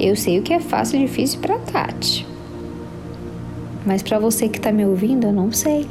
Eu 0.00 0.16
sei 0.16 0.38
o 0.38 0.42
que 0.42 0.54
é 0.54 0.58
fácil 0.58 0.98
e 0.98 1.06
difícil 1.06 1.38
para 1.40 1.58
Tati. 1.58 2.26
Mas 3.84 4.02
para 4.02 4.18
você 4.18 4.48
que 4.48 4.56
está 4.56 4.72
me 4.72 4.86
ouvindo, 4.86 5.26
eu 5.26 5.32
não 5.32 5.52
sei 5.52 5.86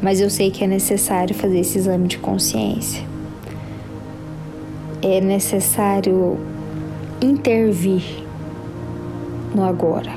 mas 0.00 0.20
eu 0.20 0.28
sei 0.28 0.52
que 0.52 0.62
é 0.62 0.66
necessário 0.68 1.34
fazer 1.34 1.58
esse 1.58 1.78
exame 1.78 2.06
de 2.06 2.18
consciência. 2.18 3.02
É 5.02 5.20
necessário 5.20 6.38
intervir 7.20 8.25
no 9.56 9.64
agora. 9.64 10.12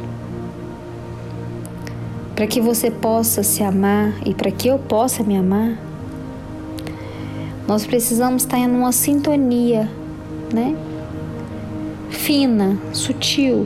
Para 2.36 2.46
que 2.46 2.60
você 2.60 2.91
possa 2.91 3.41
se 3.41 3.63
amar 3.63 4.13
e 4.25 4.34
para 4.34 4.51
que 4.51 4.67
eu 4.67 4.77
possa 4.77 5.24
me 5.24 5.38
amar, 5.38 5.77
nós 7.67 7.86
precisamos 7.86 8.43
estar 8.43 8.58
em 8.58 8.67
uma 8.67 8.91
sintonia, 8.91 9.89
né? 10.53 10.75
Fina, 12.10 12.77
sutil, 12.91 13.65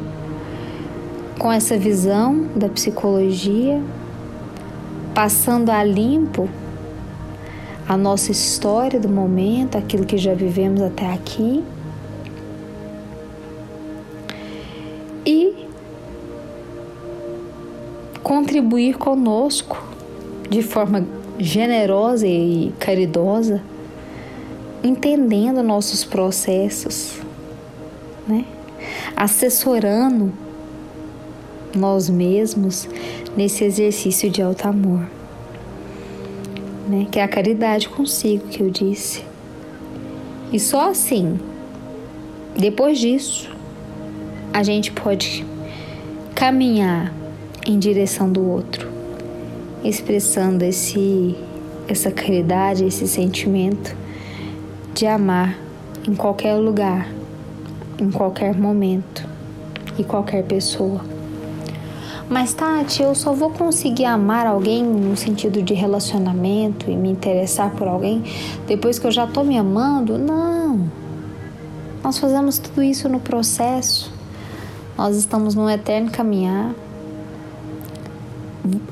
com 1.39 1.51
essa 1.51 1.77
visão 1.77 2.47
da 2.55 2.69
psicologia 2.69 3.81
passando 5.13 5.69
a 5.69 5.83
limpo 5.83 6.49
a 7.87 7.97
nossa 7.97 8.31
história 8.31 8.99
do 8.99 9.09
momento, 9.09 9.77
aquilo 9.77 10.05
que 10.05 10.17
já 10.17 10.33
vivemos 10.33 10.81
até 10.81 11.11
aqui. 11.11 11.63
Contribuir 18.53 18.97
conosco 18.97 19.81
de 20.47 20.61
forma 20.61 21.07
generosa 21.39 22.27
e 22.27 22.71
caridosa, 22.77 23.63
entendendo 24.83 25.63
nossos 25.63 26.03
processos, 26.03 27.15
né? 28.27 28.45
assessorando 29.15 30.31
nós 31.75 32.07
mesmos 32.09 32.87
nesse 33.35 33.63
exercício 33.63 34.29
de 34.29 34.43
alto 34.43 34.67
amor, 34.67 35.07
né? 36.87 37.07
Que 37.09 37.17
é 37.17 37.23
a 37.23 37.27
caridade 37.27 37.89
consigo 37.89 38.47
que 38.49 38.61
eu 38.61 38.69
disse. 38.69 39.23
E 40.51 40.59
só 40.59 40.91
assim, 40.91 41.39
depois 42.55 42.99
disso, 42.99 43.49
a 44.53 44.61
gente 44.61 44.91
pode 44.91 45.43
caminhar 46.35 47.22
em 47.65 47.79
direção 47.79 48.31
do 48.31 48.47
outro 48.47 48.93
expressando 49.83 50.63
esse 50.63 51.35
essa 51.85 52.09
caridade, 52.09 52.85
esse 52.85 53.05
sentimento 53.05 53.93
de 54.93 55.05
amar 55.05 55.57
em 56.07 56.15
qualquer 56.15 56.55
lugar, 56.55 57.09
em 57.99 58.09
qualquer 58.09 58.55
momento 58.55 59.27
e 59.97 60.03
qualquer 60.03 60.43
pessoa. 60.45 61.01
Mas 62.29 62.53
Tati, 62.53 63.03
eu 63.03 63.13
só 63.13 63.33
vou 63.33 63.49
conseguir 63.49 64.05
amar 64.05 64.47
alguém 64.47 64.81
no 64.81 65.15
sentido 65.17 65.61
de 65.61 65.73
relacionamento 65.73 66.89
e 66.89 66.95
me 66.95 67.09
interessar 67.09 67.71
por 67.71 67.85
alguém 67.85 68.23
depois 68.65 68.97
que 68.97 69.05
eu 69.05 69.11
já 69.11 69.27
tô 69.27 69.43
me 69.43 69.57
amando? 69.57 70.17
Não. 70.17 70.89
Nós 72.01 72.17
fazemos 72.17 72.57
tudo 72.57 72.81
isso 72.81 73.09
no 73.09 73.19
processo. 73.19 74.09
Nós 74.97 75.17
estamos 75.17 75.53
num 75.53 75.69
eterno 75.69 76.09
caminhar. 76.09 76.73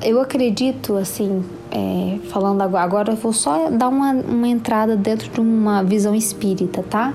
Eu 0.02 0.20
acredito, 0.20 0.96
assim, 0.96 1.42
é, 1.70 2.18
falando 2.28 2.60
agora, 2.60 2.84
agora 2.84 3.12
eu 3.12 3.16
vou 3.16 3.32
só 3.32 3.70
dar 3.70 3.88
uma, 3.88 4.12
uma 4.12 4.46
entrada 4.46 4.96
dentro 4.96 5.30
de 5.30 5.40
uma 5.40 5.82
visão 5.82 6.14
espírita, 6.14 6.82
tá? 6.82 7.14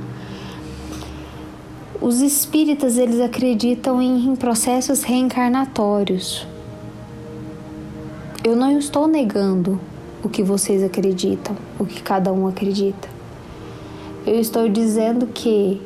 Os 2.01 2.21
espíritas 2.21 2.97
eles 2.97 3.19
acreditam 3.19 4.01
em, 4.01 4.29
em 4.29 4.35
processos 4.35 5.03
reencarnatórios. 5.03 6.47
Eu 8.43 8.55
não 8.55 8.77
estou 8.79 9.07
negando 9.07 9.79
o 10.23 10.29
que 10.29 10.41
vocês 10.41 10.83
acreditam, 10.83 11.55
o 11.77 11.85
que 11.85 12.01
cada 12.01 12.31
um 12.33 12.47
acredita. 12.47 13.07
Eu 14.25 14.39
estou 14.39 14.67
dizendo 14.67 15.27
que 15.27 15.81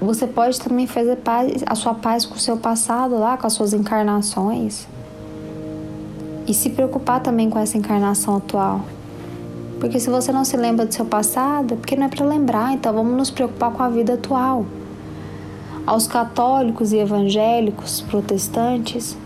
você 0.00 0.26
pode 0.26 0.60
também 0.60 0.86
fazer 0.86 1.16
paz, 1.16 1.62
a 1.66 1.74
sua 1.74 1.94
paz 1.94 2.26
com 2.26 2.34
o 2.34 2.38
seu 2.38 2.56
passado 2.56 3.16
lá, 3.16 3.36
com 3.36 3.46
as 3.46 3.52
suas 3.52 3.72
encarnações. 3.72 4.88
E 6.46 6.52
se 6.52 6.70
preocupar 6.70 7.20
também 7.20 7.48
com 7.48 7.58
essa 7.58 7.78
encarnação 7.78 8.36
atual. 8.36 8.82
Porque 9.80 9.98
se 9.98 10.10
você 10.10 10.32
não 10.32 10.44
se 10.44 10.56
lembra 10.56 10.86
do 10.86 10.94
seu 10.94 11.04
passado, 11.04 11.74
é 11.74 11.76
porque 11.76 11.96
não 11.96 12.06
é 12.06 12.08
para 12.08 12.24
lembrar, 12.24 12.72
então 12.72 12.92
vamos 12.92 13.16
nos 13.16 13.30
preocupar 13.30 13.70
com 13.70 13.82
a 13.82 13.88
vida 13.88 14.14
atual. 14.14 14.64
Aos 15.86 16.06
católicos 16.06 16.92
e 16.92 16.98
evangélicos, 16.98 18.00
protestantes, 18.02 19.16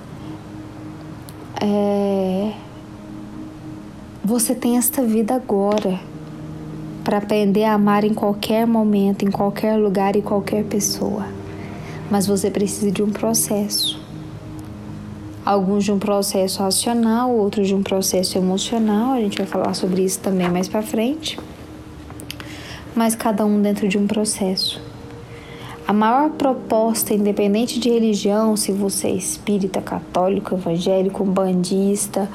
é... 1.61 2.53
você 4.25 4.55
tem 4.55 4.77
esta 4.77 5.03
vida 5.03 5.35
agora 5.35 6.01
para 7.05 7.19
aprender 7.19 7.65
a 7.65 7.75
amar 7.75 8.05
em 8.05 8.15
qualquer 8.15 8.67
momento, 8.67 9.25
em 9.25 9.31
qualquer 9.31 9.77
lugar 9.77 10.17
e 10.17 10.23
qualquer 10.23 10.65
pessoa. 10.65 11.27
Mas 12.11 12.27
você 12.27 12.51
precisa 12.51 12.91
de 12.91 13.03
um 13.03 13.11
processo 13.11 14.08
alguns 15.49 15.85
de 15.85 15.91
um 15.91 15.99
processo 15.99 16.63
racional, 16.63 17.35
outros 17.35 17.69
de 17.69 17.75
um 17.75 17.83
processo 17.83 18.37
emocional. 18.37 19.15
A 19.15 19.21
gente 19.21 19.39
vai 19.39 19.47
falar 19.47 19.73
sobre 19.73 20.03
isso 20.03 20.21
também 20.21 20.47
mais 20.51 20.69
para 20.69 20.83
frente. 20.83 21.41
Mas 22.95 23.15
cada 23.15 23.47
um 23.47 23.63
dentro 23.63 23.89
de 23.89 23.97
um 23.97 24.07
processo. 24.07 24.79
A 25.87 25.93
maior 25.95 26.29
proposta, 26.33 27.15
independente 27.15 27.81
de 27.81 27.89
religião, 27.89 28.59
se 28.59 28.73
você 28.73 29.09
é 29.09 29.13
espírita, 29.13 29.81
católico, 29.81 30.55
evangélico, 30.55 31.25
bandista, 31.25 32.29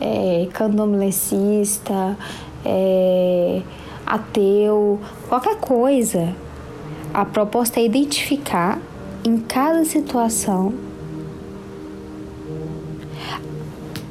é, 0.00 0.48
candomelecista, 0.54 2.16
é, 2.64 3.60
ateu, 4.06 4.98
qualquer 5.28 5.56
coisa, 5.56 6.34
a 7.12 7.26
proposta 7.26 7.78
é 7.78 7.84
identificar 7.84 8.80
em 9.22 9.36
cada 9.36 9.84
situação 9.84 10.93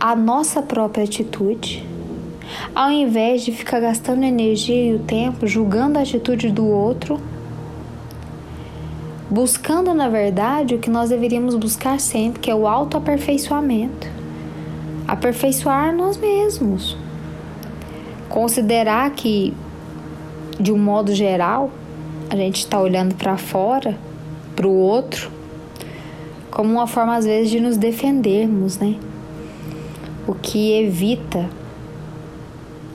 a 0.04 0.18
nossa 0.18 0.62
própria 0.62 1.06
atitude, 1.06 1.88
ao 2.76 2.92
invés 2.92 3.42
de 3.42 3.54
ficar 3.54 3.80
gastando 3.80 4.26
energia 4.26 4.92
e 4.92 4.96
o 4.96 5.00
tempo 5.00 5.48
julgando 5.48 5.98
a 5.98 6.02
atitude 6.02 6.52
do 6.52 6.68
outro, 6.68 7.22
buscando 9.30 9.94
na 9.94 10.10
verdade 10.10 10.76
o 10.76 10.78
que 10.78 10.90
nós 10.90 11.10
deveríamos 11.10 11.56
buscar 11.56 12.02
sempre, 12.02 12.42
que 12.42 12.52
é 12.52 12.54
o 12.54 12.68
autoaperfeiçoamento. 12.68 14.06
Aperfeiçoar 15.08 15.96
nós 15.96 16.18
mesmos. 16.18 16.98
Considerar 18.28 19.10
que, 19.12 19.54
de 20.60 20.74
um 20.74 20.78
modo 20.78 21.16
geral, 21.16 21.72
a 22.30 22.36
gente 22.36 22.58
está 22.58 22.78
olhando 22.78 23.16
para 23.16 23.38
fora, 23.38 23.98
para 24.54 24.68
o 24.68 24.76
outro, 24.76 25.32
como 26.52 26.74
uma 26.74 26.88
forma 26.88 27.16
às 27.16 27.24
vezes 27.24 27.50
de 27.50 27.62
nos 27.62 27.78
defendermos, 27.78 28.78
né? 28.78 28.98
O 30.28 30.34
que 30.34 30.74
evita 30.74 31.50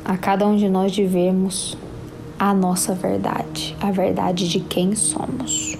a 0.04 0.16
cada 0.16 0.46
um 0.46 0.56
de 0.56 0.68
nós 0.68 0.92
de 0.92 1.04
vermos 1.04 1.76
a 2.38 2.54
nossa 2.54 2.94
verdade, 2.94 3.76
a 3.80 3.90
verdade 3.90 4.48
de 4.48 4.60
quem 4.60 4.94
somos. 4.94 5.76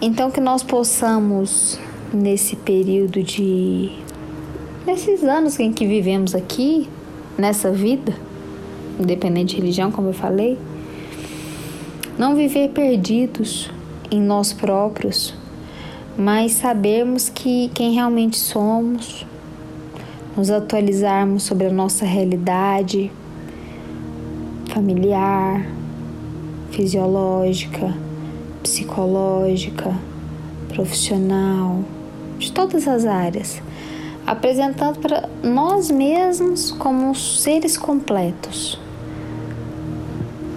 Então 0.00 0.30
que 0.30 0.40
nós 0.40 0.62
possamos 0.62 1.78
nesse 2.12 2.56
período 2.56 3.22
de 3.22 3.90
nesses 4.86 5.22
anos 5.24 5.58
em 5.58 5.72
que 5.72 5.86
vivemos 5.86 6.34
aqui, 6.34 6.88
nessa 7.36 7.72
vida, 7.72 8.14
independente 8.98 9.54
de 9.54 9.60
religião, 9.60 9.90
como 9.90 10.08
eu 10.08 10.12
falei, 10.12 10.58
não 12.18 12.34
viver 12.34 12.70
perdidos 12.70 13.70
em 14.10 14.20
nós 14.20 14.52
próprios, 14.52 15.34
mas 16.16 16.52
sabermos 16.52 17.28
que 17.28 17.68
quem 17.74 17.94
realmente 17.94 18.38
somos, 18.38 19.26
nos 20.36 20.50
atualizarmos 20.50 21.42
sobre 21.42 21.66
a 21.66 21.72
nossa 21.72 22.04
realidade 22.04 23.10
familiar, 24.72 25.66
fisiológica, 26.70 27.94
psicológica, 28.62 29.94
profissional, 30.68 31.82
de 32.38 32.52
todas 32.52 32.86
as 32.86 33.04
áreas, 33.04 33.62
apresentando 34.26 34.98
para 34.98 35.28
nós 35.42 35.90
mesmos 35.90 36.72
como 36.72 37.14
seres 37.14 37.76
completos, 37.76 38.78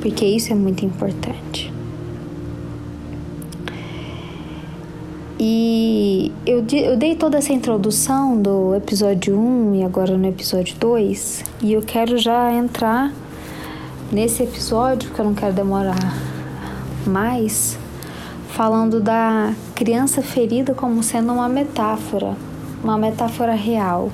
porque 0.02 0.26
isso 0.26 0.52
é 0.52 0.56
muito 0.56 0.86
importante. 0.86 1.69
E 5.42 6.34
eu, 6.46 6.66
eu 6.70 6.98
dei 6.98 7.16
toda 7.16 7.38
essa 7.38 7.54
introdução 7.54 8.42
do 8.42 8.76
episódio 8.76 9.40
1 9.40 9.76
e 9.76 9.84
agora 9.86 10.18
no 10.18 10.28
episódio 10.28 10.76
2, 10.78 11.46
e 11.62 11.72
eu 11.72 11.82
quero 11.82 12.18
já 12.18 12.52
entrar 12.52 13.14
nesse 14.12 14.44
episódio, 14.44 15.10
que 15.12 15.18
eu 15.18 15.24
não 15.24 15.34
quero 15.34 15.54
demorar 15.54 15.96
mais, 17.08 17.78
falando 18.50 19.00
da 19.00 19.54
criança 19.76 20.22
ferida 20.22 20.74
como 20.74 21.02
sendo 21.02 21.32
uma 21.32 21.48
metáfora, 21.48 22.36
uma 22.84 22.98
metáfora 22.98 23.54
real. 23.54 24.12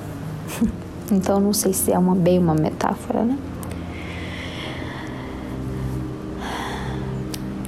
então 1.12 1.40
não 1.40 1.54
sei 1.54 1.74
se 1.74 1.92
é 1.92 1.98
uma 1.98 2.14
bem 2.14 2.38
uma 2.38 2.54
metáfora, 2.54 3.24
né? 3.24 3.36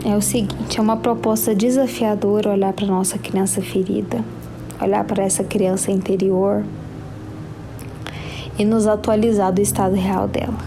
É 0.08 0.16
o 0.16 0.22
seguinte: 0.22 0.80
é 0.80 0.82
uma 0.82 0.96
proposta 0.96 1.54
desafiadora 1.54 2.52
olhar 2.52 2.72
para 2.72 2.88
nossa 2.88 3.18
criança 3.18 3.62
ferida, 3.62 4.24
olhar 4.82 5.04
para 5.04 5.24
essa 5.24 5.44
criança 5.44 5.92
interior 5.92 6.64
e 8.58 8.64
nos 8.64 8.88
atualizar 8.88 9.52
do 9.52 9.62
estado 9.62 9.96
real 9.96 10.28
dela. 10.28 10.58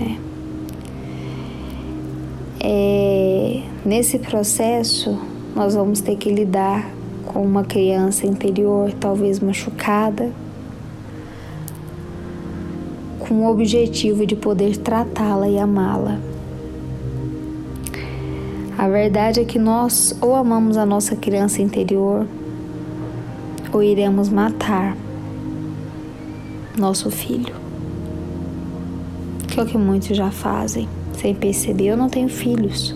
Né? 0.00 0.18
É, 2.60 3.62
nesse 3.84 4.18
processo, 4.18 5.18
nós 5.54 5.74
vamos 5.74 6.00
ter 6.00 6.16
que 6.16 6.32
lidar 6.32 6.90
com 7.26 7.44
uma 7.44 7.62
criança 7.62 8.26
interior 8.26 8.90
talvez 8.98 9.38
machucada, 9.38 10.32
com 13.18 13.34
o 13.34 13.50
objetivo 13.50 14.24
de 14.24 14.34
poder 14.34 14.78
tratá-la 14.78 15.46
e 15.46 15.58
amá-la 15.58 16.31
a 18.82 18.88
verdade 18.88 19.38
é 19.38 19.44
que 19.44 19.60
nós 19.60 20.12
ou 20.20 20.34
amamos 20.34 20.76
a 20.76 20.84
nossa 20.84 21.14
criança 21.14 21.62
interior 21.62 22.26
ou 23.72 23.80
iremos 23.80 24.28
matar 24.28 24.96
nosso 26.76 27.08
filho. 27.08 27.54
Que 29.46 29.60
é 29.60 29.62
o 29.62 29.66
que 29.66 29.78
muitos 29.78 30.16
já 30.16 30.32
fazem, 30.32 30.88
sem 31.16 31.32
perceber. 31.32 31.90
Eu 31.90 31.96
não 31.96 32.08
tenho 32.08 32.28
filhos, 32.28 32.92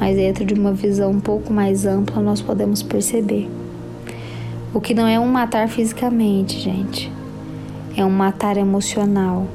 mas 0.00 0.16
dentro 0.16 0.44
de 0.44 0.52
uma 0.52 0.72
visão 0.72 1.12
um 1.12 1.20
pouco 1.20 1.52
mais 1.52 1.86
ampla 1.86 2.20
nós 2.20 2.42
podemos 2.42 2.82
perceber. 2.82 3.48
O 4.74 4.80
que 4.80 4.94
não 4.94 5.06
é 5.06 5.20
um 5.20 5.28
matar 5.28 5.68
fisicamente, 5.68 6.58
gente, 6.58 7.12
é 7.96 8.04
um 8.04 8.10
matar 8.10 8.56
emocional. 8.56 9.46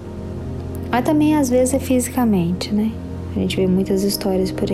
Mas 0.89 1.03
também 1.03 1.35
às 1.35 1.49
vezes 1.49 1.73
é 1.73 1.79
fisicamente, 1.79 2.73
né? 2.73 2.93
A 3.35 3.39
gente 3.39 3.57
vê 3.57 3.67
muitas 3.67 4.03
histórias 4.03 4.51
por 4.51 4.71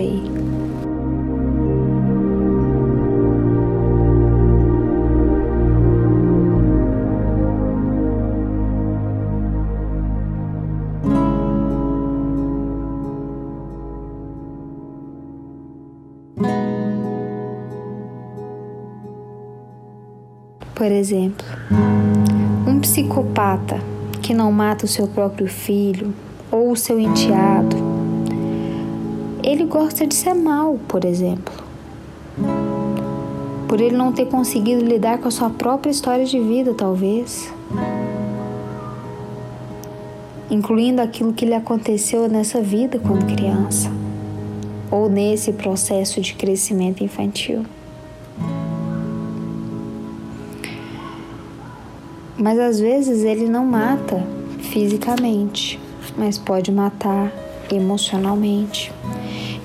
Por 20.86 20.92
exemplo, 20.92 21.44
um 22.64 22.78
psicopata 22.78 23.80
que 24.22 24.32
não 24.32 24.52
mata 24.52 24.84
o 24.84 24.88
seu 24.88 25.08
próprio 25.08 25.48
filho 25.48 26.14
ou 26.48 26.70
o 26.70 26.76
seu 26.76 27.00
enteado, 27.00 27.76
ele 29.42 29.64
gosta 29.64 30.06
de 30.06 30.14
ser 30.14 30.32
mal, 30.32 30.78
por 30.86 31.04
exemplo. 31.04 31.52
Por 33.66 33.80
ele 33.80 33.96
não 33.96 34.12
ter 34.12 34.26
conseguido 34.26 34.84
lidar 34.84 35.18
com 35.18 35.26
a 35.26 35.30
sua 35.32 35.50
própria 35.50 35.90
história 35.90 36.24
de 36.24 36.38
vida, 36.38 36.72
talvez. 36.72 37.52
Incluindo 40.48 41.02
aquilo 41.02 41.32
que 41.32 41.44
lhe 41.44 41.54
aconteceu 41.54 42.28
nessa 42.28 42.62
vida 42.62 42.96
quando 43.00 43.26
criança, 43.26 43.90
ou 44.88 45.08
nesse 45.08 45.52
processo 45.52 46.20
de 46.20 46.34
crescimento 46.34 47.02
infantil. 47.02 47.64
Mas 52.46 52.60
às 52.60 52.78
vezes 52.78 53.24
ele 53.24 53.48
não 53.48 53.66
mata 53.66 54.24
fisicamente, 54.70 55.80
mas 56.16 56.38
pode 56.38 56.70
matar 56.70 57.32
emocionalmente. 57.72 58.92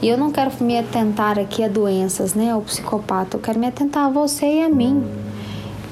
E 0.01 0.07
eu 0.07 0.17
não 0.17 0.31
quero 0.31 0.51
me 0.63 0.75
atentar 0.75 1.37
aqui 1.37 1.63
a 1.63 1.67
doenças, 1.67 2.33
né, 2.33 2.49
ao 2.49 2.61
psicopata. 2.63 3.37
Eu 3.37 3.39
quero 3.39 3.59
me 3.59 3.67
atentar 3.67 4.07
a 4.07 4.09
você 4.09 4.47
e 4.47 4.63
a 4.63 4.67
mim, 4.67 5.05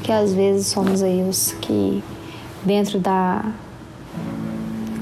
que 0.01 0.11
às 0.11 0.33
vezes 0.33 0.65
somos 0.65 1.03
aí 1.03 1.21
os 1.21 1.51
que 1.61 2.03
dentro 2.65 2.97
da 2.97 3.45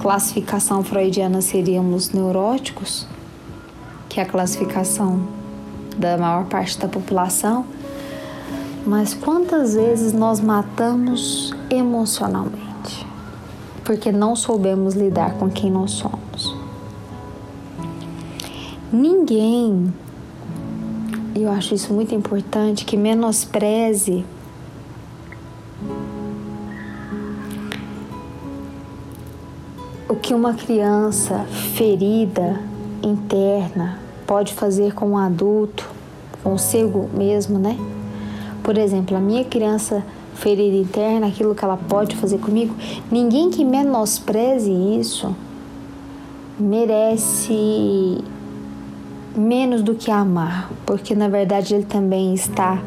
classificação 0.01 0.83
freudiana 0.83 1.39
seríamos 1.39 2.11
neuróticos, 2.11 3.07
que 4.09 4.19
é 4.19 4.23
a 4.23 4.25
classificação 4.25 5.25
da 5.95 6.17
maior 6.17 6.47
parte 6.47 6.77
da 6.77 6.89
população. 6.89 7.65
Mas 8.85 9.13
quantas 9.13 9.73
vezes 9.73 10.11
nós 10.11 10.41
matamos 10.41 11.55
emocionalmente? 11.69 13.05
Porque 13.83 14.11
não 14.11 14.35
soubemos 14.35 14.95
lidar 14.95 15.33
com 15.35 15.49
quem 15.49 15.71
nós 15.71 15.91
somos. 15.91 16.55
Ninguém, 18.91 19.93
eu 21.35 21.51
acho 21.51 21.73
isso 21.75 21.93
muito 21.93 22.15
importante, 22.15 22.85
que 22.85 22.95
menospreze 22.95 24.25
o 30.09 30.15
que 30.15 30.33
uma 30.33 30.53
criança 30.53 31.45
ferida 31.75 32.61
interna 33.03 33.99
pode 34.25 34.53
fazer 34.53 34.93
com 34.93 35.11
um 35.11 35.17
adulto, 35.17 35.89
consigo 36.43 37.09
mesmo, 37.13 37.59
né? 37.59 37.77
Por 38.63 38.77
exemplo, 38.77 39.15
a 39.15 39.19
minha 39.19 39.43
criança 39.43 40.03
ferida 40.37 40.77
interna, 40.77 41.27
aquilo 41.27 41.55
que 41.55 41.65
ela 41.65 41.77
pode 41.77 42.15
fazer 42.15 42.37
comigo, 42.37 42.75
ninguém 43.11 43.49
que 43.49 43.65
menospreze 43.65 44.71
isso 44.71 45.35
merece 46.59 48.23
menos 49.35 49.83
do 49.83 49.93
que 49.95 50.09
amar, 50.09 50.71
porque 50.85 51.15
na 51.15 51.27
verdade 51.27 51.75
ele 51.75 51.85
também 51.85 52.33
está 52.33 52.81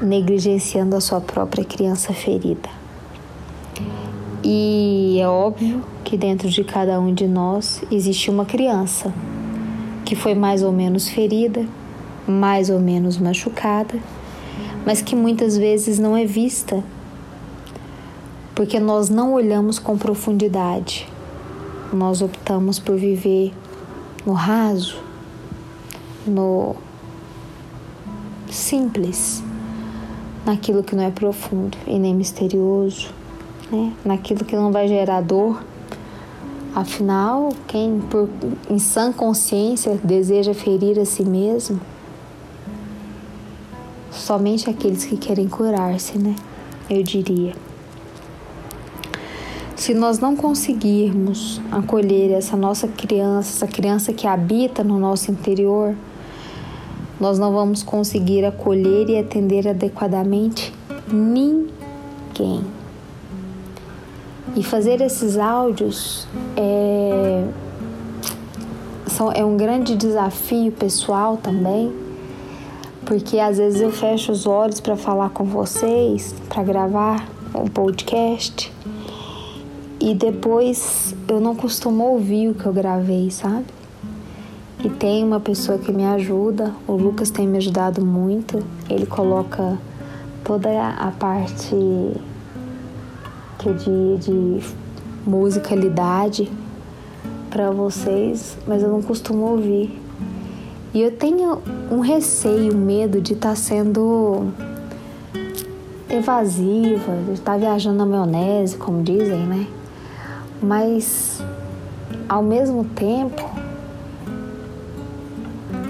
negligenciando 0.00 0.96
a 0.96 1.00
sua 1.00 1.20
própria 1.20 1.64
criança 1.64 2.12
ferida. 2.12 2.68
E 4.42 5.18
é 5.20 5.28
óbvio 5.28 5.82
que 6.04 6.16
dentro 6.16 6.48
de 6.48 6.62
cada 6.62 6.98
um 7.00 7.12
de 7.12 7.26
nós 7.26 7.82
existe 7.90 8.30
uma 8.30 8.44
criança 8.44 9.12
que 10.04 10.14
foi 10.14 10.34
mais 10.34 10.62
ou 10.62 10.72
menos 10.72 11.08
ferida, 11.08 11.66
mais 12.26 12.70
ou 12.70 12.78
menos 12.78 13.18
machucada 13.18 13.98
mas 14.84 15.02
que 15.02 15.14
muitas 15.14 15.56
vezes 15.56 15.98
não 15.98 16.16
é 16.16 16.24
vista, 16.24 16.82
porque 18.54 18.80
nós 18.80 19.08
não 19.08 19.34
olhamos 19.34 19.78
com 19.78 19.96
profundidade. 19.96 21.08
Nós 21.92 22.20
optamos 22.20 22.78
por 22.78 22.96
viver 22.96 23.52
no 24.26 24.32
raso, 24.32 24.98
no 26.26 26.74
simples, 28.50 29.42
naquilo 30.44 30.82
que 30.82 30.96
não 30.96 31.04
é 31.04 31.10
profundo 31.10 31.76
e 31.86 31.98
nem 31.98 32.14
misterioso, 32.14 33.10
né? 33.70 33.92
naquilo 34.04 34.44
que 34.44 34.56
não 34.56 34.72
vai 34.72 34.88
gerar 34.88 35.20
dor. 35.20 35.62
Afinal, 36.74 37.50
quem 37.66 38.00
por, 38.10 38.28
em 38.68 38.78
sã 38.78 39.12
consciência 39.12 39.98
deseja 40.02 40.54
ferir 40.54 40.98
a 40.98 41.04
si 41.04 41.24
mesmo, 41.24 41.80
somente 44.28 44.68
aqueles 44.68 45.06
que 45.06 45.16
querem 45.16 45.48
curar-se, 45.48 46.18
né? 46.18 46.36
Eu 46.90 47.02
diria. 47.02 47.54
Se 49.74 49.94
nós 49.94 50.18
não 50.18 50.36
conseguirmos 50.36 51.62
acolher 51.72 52.32
essa 52.32 52.54
nossa 52.54 52.86
criança, 52.86 53.48
essa 53.48 53.66
criança 53.66 54.12
que 54.12 54.26
habita 54.26 54.84
no 54.84 54.98
nosso 54.98 55.30
interior, 55.30 55.96
nós 57.18 57.38
não 57.38 57.54
vamos 57.54 57.82
conseguir 57.82 58.44
acolher 58.44 59.08
e 59.08 59.16
atender 59.16 59.66
adequadamente 59.66 60.74
ninguém. 61.10 62.62
E 64.54 64.62
fazer 64.62 65.00
esses 65.00 65.38
áudios 65.38 66.28
é, 66.54 67.48
são, 69.06 69.32
é 69.32 69.42
um 69.42 69.56
grande 69.56 69.96
desafio 69.96 70.70
pessoal 70.70 71.38
também 71.38 72.07
porque 73.08 73.38
às 73.38 73.56
vezes 73.56 73.80
eu 73.80 73.90
fecho 73.90 74.30
os 74.30 74.46
olhos 74.46 74.80
para 74.80 74.94
falar 74.94 75.30
com 75.30 75.42
vocês, 75.42 76.34
para 76.46 76.62
gravar 76.62 77.26
um 77.54 77.66
podcast 77.66 78.70
e 79.98 80.14
depois 80.14 81.14
eu 81.26 81.40
não 81.40 81.56
costumo 81.56 82.04
ouvir 82.04 82.50
o 82.50 82.54
que 82.54 82.66
eu 82.66 82.72
gravei, 82.72 83.30
sabe? 83.30 83.64
E 84.84 84.90
tem 84.90 85.24
uma 85.24 85.40
pessoa 85.40 85.78
que 85.78 85.90
me 85.90 86.04
ajuda, 86.04 86.74
o 86.86 86.92
Lucas 86.92 87.30
tem 87.30 87.48
me 87.48 87.56
ajudado 87.56 88.04
muito. 88.04 88.62
Ele 88.90 89.06
coloca 89.06 89.78
toda 90.44 90.68
a 90.90 91.10
parte 91.10 91.74
que 93.58 93.72
de, 93.72 94.18
de 94.18 94.60
musicalidade 95.26 96.52
para 97.48 97.70
vocês, 97.70 98.58
mas 98.66 98.82
eu 98.82 98.90
não 98.90 99.00
costumo 99.00 99.46
ouvir. 99.46 99.98
E 100.98 101.00
eu 101.00 101.12
tenho 101.12 101.62
um 101.92 102.00
receio, 102.00 102.76
medo 102.76 103.20
de 103.20 103.34
estar 103.34 103.50
tá 103.50 103.54
sendo 103.54 104.48
evasiva, 106.10 107.12
de 107.24 107.34
estar 107.34 107.52
tá 107.52 107.56
viajando 107.56 107.98
na 107.98 108.04
maionese, 108.04 108.76
como 108.76 109.00
dizem, 109.04 109.46
né? 109.46 109.68
Mas 110.60 111.40
ao 112.28 112.42
mesmo 112.42 112.82
tempo, 112.82 113.48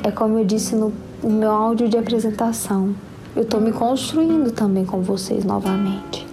é 0.03 0.11
como 0.11 0.41
eu 0.41 0.45
disse 0.45 0.77
no, 0.77 0.93
no 1.23 1.31
meu 1.31 1.53
áudio 1.53 1.89
de 1.89 1.97
apresentação, 1.97 2.95
eu 3.35 3.45
estou 3.45 3.63
me 3.63 3.73
construindo 3.73 4.51
também 4.51 4.85
com 4.85 5.01
vocês 5.01 5.43
novamente. 5.43 6.27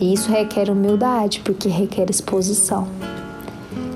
E 0.00 0.14
isso 0.14 0.30
requer 0.30 0.70
humildade, 0.70 1.40
porque 1.40 1.68
requer 1.68 2.08
exposição. 2.08 2.88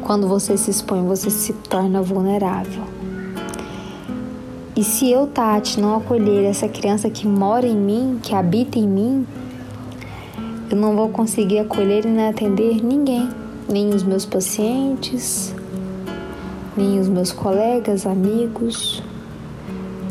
Quando 0.03 0.29
você 0.29 0.59
se 0.59 0.71
expõe, 0.71 1.03
você 1.07 1.31
se 1.31 1.55
torna 1.55 2.03
vulnerável. 2.03 3.00
E 4.77 4.85
se 4.85 5.11
eu, 5.11 5.27
Tati, 5.27 5.81
não 5.81 5.97
acolher 5.97 6.45
essa 6.45 6.69
criança 6.69 7.11
que 7.11 7.27
mora 7.27 7.67
em 7.67 7.77
mim, 7.77 8.21
que 8.23 8.35
habita 8.35 8.79
em 8.79 8.87
mim, 8.87 9.27
eu 10.71 10.77
não 10.77 10.95
vou 10.95 11.09
conseguir 11.09 11.59
acolher 11.59 12.05
e 12.05 12.09
nem 12.09 12.29
atender 12.29 12.83
ninguém, 12.83 13.29
nem 13.69 13.91
os 13.91 14.05
meus 14.05 14.25
pacientes, 14.25 15.53
nem 16.77 17.01
os 17.01 17.09
meus 17.09 17.33
colegas, 17.33 18.07
amigos, 18.07 19.03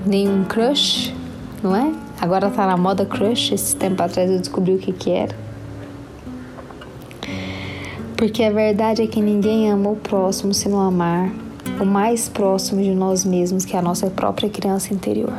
nem 0.06 0.28
um 0.28 0.44
crush, 0.44 1.16
não 1.64 1.74
é? 1.74 1.94
Agora 2.20 2.50
tá 2.50 2.68
na 2.68 2.76
moda 2.76 3.06
crush, 3.06 3.54
esse 3.54 3.74
tempo 3.78 4.04
atrás 4.04 4.30
eu 4.30 4.40
descobri 4.40 4.76
o 4.76 4.78
que 4.78 4.92
que 4.92 5.10
era. 5.10 5.36
Porque 8.18 8.44
a 8.44 8.52
verdade 8.52 9.02
é 9.02 9.08
que 9.08 9.22
ninguém 9.22 9.72
ama 9.72 9.92
o 9.92 9.96
próximo 9.96 10.54
se 10.54 10.68
não 10.68 10.82
amar 10.82 11.32
o 11.80 11.86
mais 11.86 12.28
próximo 12.28 12.82
de 12.82 12.94
nós 12.94 13.24
mesmos, 13.24 13.64
que 13.64 13.76
é 13.76 13.80
a 13.80 13.82
nossa 13.82 14.10
própria 14.10 14.50
criança 14.50 14.94
interior. 14.94 15.34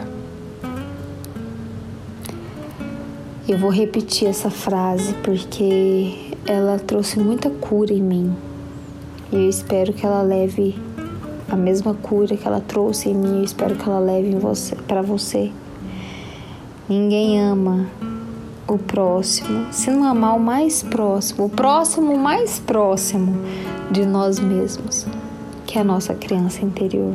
Eu 3.46 3.59
vou 3.59 3.70
repetir 3.70 4.29
essa 4.29 4.48
frase 4.48 5.12
porque 5.22 6.33
ela 6.46 6.79
trouxe 6.79 7.18
muita 7.18 7.50
cura 7.50 7.92
em 7.92 8.03
mim. 8.03 8.35
E 9.31 9.37
eu 9.37 9.48
espero 9.48 9.92
que 9.92 10.07
ela 10.07 10.22
leve 10.22 10.74
a 11.48 11.57
mesma 11.57 11.94
cura 11.94 12.37
que 12.37 12.46
ela 12.46 12.61
trouxe 12.61 13.11
em 13.11 13.14
mim, 13.14 13.38
eu 13.38 13.44
espero 13.44 13.74
que 13.74 13.88
ela 13.88 13.98
leve 13.98 14.35
você, 14.37 14.76
para 14.76 15.03
você. 15.03 15.50
Ninguém 16.88 17.40
ama 17.40 17.87
o 18.66 18.79
próximo, 18.79 19.72
se 19.72 19.90
não 19.90 20.05
amar 20.05 20.37
o 20.37 20.40
mais 20.40 20.83
próximo, 20.83 21.46
o 21.46 21.50
próximo 21.50 22.16
mais 22.16 22.61
próximo 22.61 23.35
de 23.90 24.07
nós 24.07 24.38
mesmos 24.38 25.07
que 25.70 25.78
é 25.78 25.83
a 25.83 25.85
nossa 25.85 26.12
criança 26.14 26.64
interior. 26.64 27.14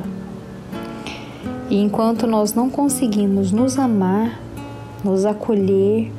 E 1.70 1.76
enquanto 1.76 2.26
nós 2.26 2.54
não 2.54 2.70
conseguimos 2.70 3.52
nos 3.52 3.78
amar, 3.78 4.40
nos 5.04 5.26
acolher, 5.26 6.10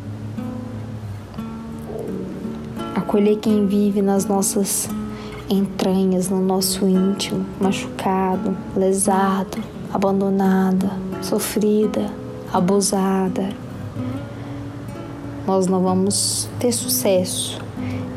acolher 2.94 3.38
quem 3.38 3.66
vive 3.66 4.02
nas 4.02 4.26
nossas 4.26 4.86
entranhas, 5.48 6.28
no 6.28 6.42
nosso 6.42 6.86
íntimo, 6.86 7.46
machucado, 7.58 8.54
lesado, 8.76 9.56
abandonada, 9.90 10.90
sofrida, 11.22 12.12
abusada. 12.52 13.48
Nós 15.46 15.66
não 15.66 15.82
vamos 15.82 16.50
ter 16.58 16.72
sucesso 16.72 17.58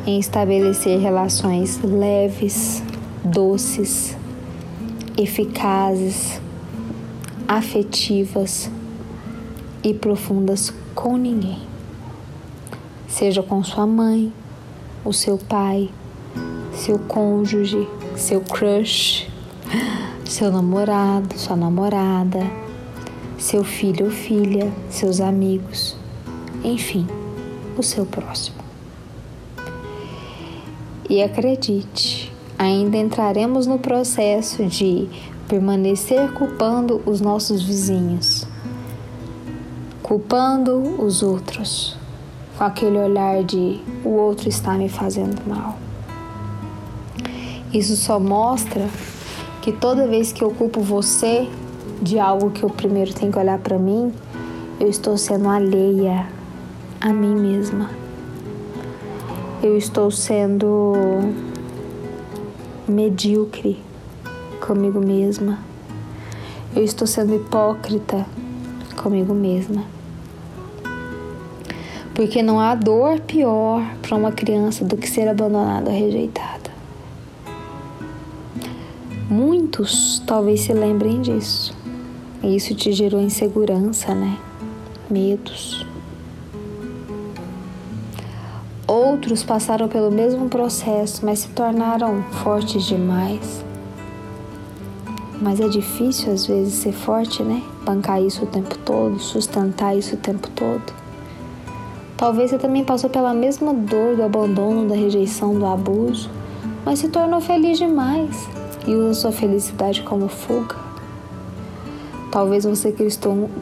em 0.05 0.19
estabelecer 0.19 0.99
relações 0.99 1.79
leves, 1.81 2.83
doces, 3.23 4.15
eficazes, 5.17 6.41
afetivas 7.47 8.69
e 9.83 9.93
profundas 9.93 10.73
com 10.93 11.17
ninguém. 11.17 11.59
Seja 13.07 13.41
com 13.41 13.63
sua 13.63 13.87
mãe, 13.87 14.31
o 15.03 15.11
seu 15.11 15.37
pai, 15.37 15.89
seu 16.73 16.99
cônjuge, 16.99 17.87
seu 18.15 18.41
crush, 18.41 19.27
seu 20.25 20.51
namorado, 20.51 21.37
sua 21.37 21.55
namorada, 21.55 22.39
seu 23.37 23.63
filho 23.63 24.05
ou 24.05 24.11
filha, 24.11 24.71
seus 24.89 25.19
amigos, 25.19 25.97
enfim, 26.63 27.07
o 27.77 27.81
seu 27.81 28.05
próximo. 28.05 28.57
E 31.09 31.23
acredite, 31.23 32.28
ainda 32.59 32.97
entraremos 32.97 33.65
no 33.65 33.79
processo 33.79 34.65
de 34.65 35.09
permanecer 35.47 36.31
culpando 36.33 37.01
os 37.05 37.19
nossos 37.19 37.63
vizinhos, 37.63 38.45
culpando 40.03 41.01
os 41.01 41.23
outros, 41.23 41.97
com 42.57 42.63
aquele 42.63 42.99
olhar 42.99 43.43
de 43.43 43.81
o 44.03 44.09
outro 44.09 44.49
está 44.49 44.73
me 44.73 44.89
fazendo 44.89 45.41
mal. 45.47 45.79
Isso 47.73 47.95
só 47.95 48.19
mostra 48.19 48.87
que 49.61 49.71
toda 49.71 50.05
vez 50.05 50.31
que 50.31 50.43
eu 50.43 50.51
culpo 50.51 50.81
você 50.81 51.47
de 52.01 52.19
algo 52.19 52.51
que 52.51 52.63
eu 52.63 52.69
primeiro 52.69 53.13
tenho 53.13 53.31
que 53.31 53.39
olhar 53.39 53.57
para 53.59 53.79
mim, 53.79 54.13
eu 54.79 54.87
estou 54.87 55.17
sendo 55.17 55.49
alheia 55.49 56.27
a 57.01 57.11
mim 57.13 57.33
mesma 57.33 57.89
eu 59.61 59.77
estou 59.77 60.09
sendo 60.09 60.93
medíocre 62.89 63.79
comigo 64.65 64.99
mesma. 64.99 65.59
Eu 66.75 66.83
estou 66.83 67.07
sendo 67.07 67.35
hipócrita 67.35 68.25
comigo 68.95 69.33
mesma. 69.33 69.83
Porque 72.13 72.43
não 72.43 72.59
há 72.59 72.75
dor 72.75 73.19
pior 73.21 73.81
para 74.01 74.17
uma 74.17 74.31
criança 74.31 74.83
do 74.83 74.97
que 74.97 75.09
ser 75.09 75.27
abandonada 75.27 75.89
ou 75.89 75.97
rejeitada. 75.97 76.69
Muitos 79.29 80.21
talvez 80.25 80.61
se 80.61 80.73
lembrem 80.73 81.21
disso. 81.21 81.73
E 82.43 82.55
isso 82.55 82.73
te 82.73 82.91
gerou 82.91 83.21
insegurança, 83.21 84.13
né? 84.13 84.37
Medos. 85.09 85.85
Outros 89.09 89.41
passaram 89.41 89.87
pelo 89.87 90.11
mesmo 90.11 90.47
processo, 90.49 91.25
mas 91.25 91.39
se 91.39 91.47
tornaram 91.47 92.21
fortes 92.43 92.85
demais. 92.85 93.65
Mas 95.41 95.59
é 95.59 95.67
difícil 95.67 96.31
às 96.31 96.45
vezes 96.45 96.75
ser 96.75 96.91
forte, 96.91 97.41
né? 97.41 97.63
Bancar 97.83 98.21
isso 98.21 98.43
o 98.43 98.47
tempo 98.47 98.77
todo, 98.77 99.17
sustentar 99.17 99.97
isso 99.97 100.13
o 100.13 100.17
tempo 100.19 100.47
todo. 100.51 100.93
Talvez 102.15 102.51
você 102.51 102.59
também 102.59 102.83
passou 102.83 103.09
pela 103.09 103.33
mesma 103.33 103.73
dor 103.73 104.15
do 104.15 104.21
abandono, 104.21 104.87
da 104.87 104.93
rejeição, 104.93 105.57
do 105.57 105.65
abuso, 105.65 106.29
mas 106.85 106.99
se 106.99 107.09
tornou 107.09 107.41
feliz 107.41 107.79
demais 107.79 108.47
e 108.85 108.93
usa 108.93 109.21
sua 109.21 109.31
felicidade 109.31 110.03
como 110.03 110.27
fuga. 110.27 110.75
Talvez 112.31 112.63
você 112.63 112.93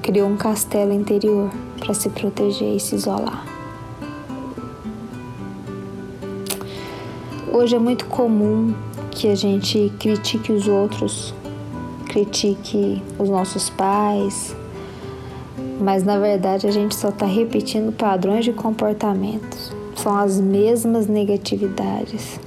criou 0.01 0.27
um 0.27 0.35
castelo 0.35 0.91
interior 0.91 1.49
para 1.79 1.93
se 1.93 2.09
proteger 2.09 2.75
e 2.75 2.79
se 2.81 2.95
isolar. 2.95 3.56
Hoje 7.59 7.75
é 7.75 7.79
muito 7.79 8.05
comum 8.05 8.71
que 9.09 9.27
a 9.27 9.33
gente 9.33 9.91
critique 9.99 10.51
os 10.51 10.67
outros, 10.67 11.33
critique 12.07 13.01
os 13.17 13.29
nossos 13.29 13.67
pais, 13.67 14.55
mas 15.81 16.03
na 16.03 16.19
verdade 16.19 16.67
a 16.67 16.71
gente 16.71 16.93
só 16.93 17.09
está 17.09 17.25
repetindo 17.25 17.91
padrões 17.91 18.45
de 18.45 18.53
comportamentos. 18.53 19.73
São 19.95 20.15
as 20.15 20.39
mesmas 20.39 21.07
negatividades, 21.07 22.39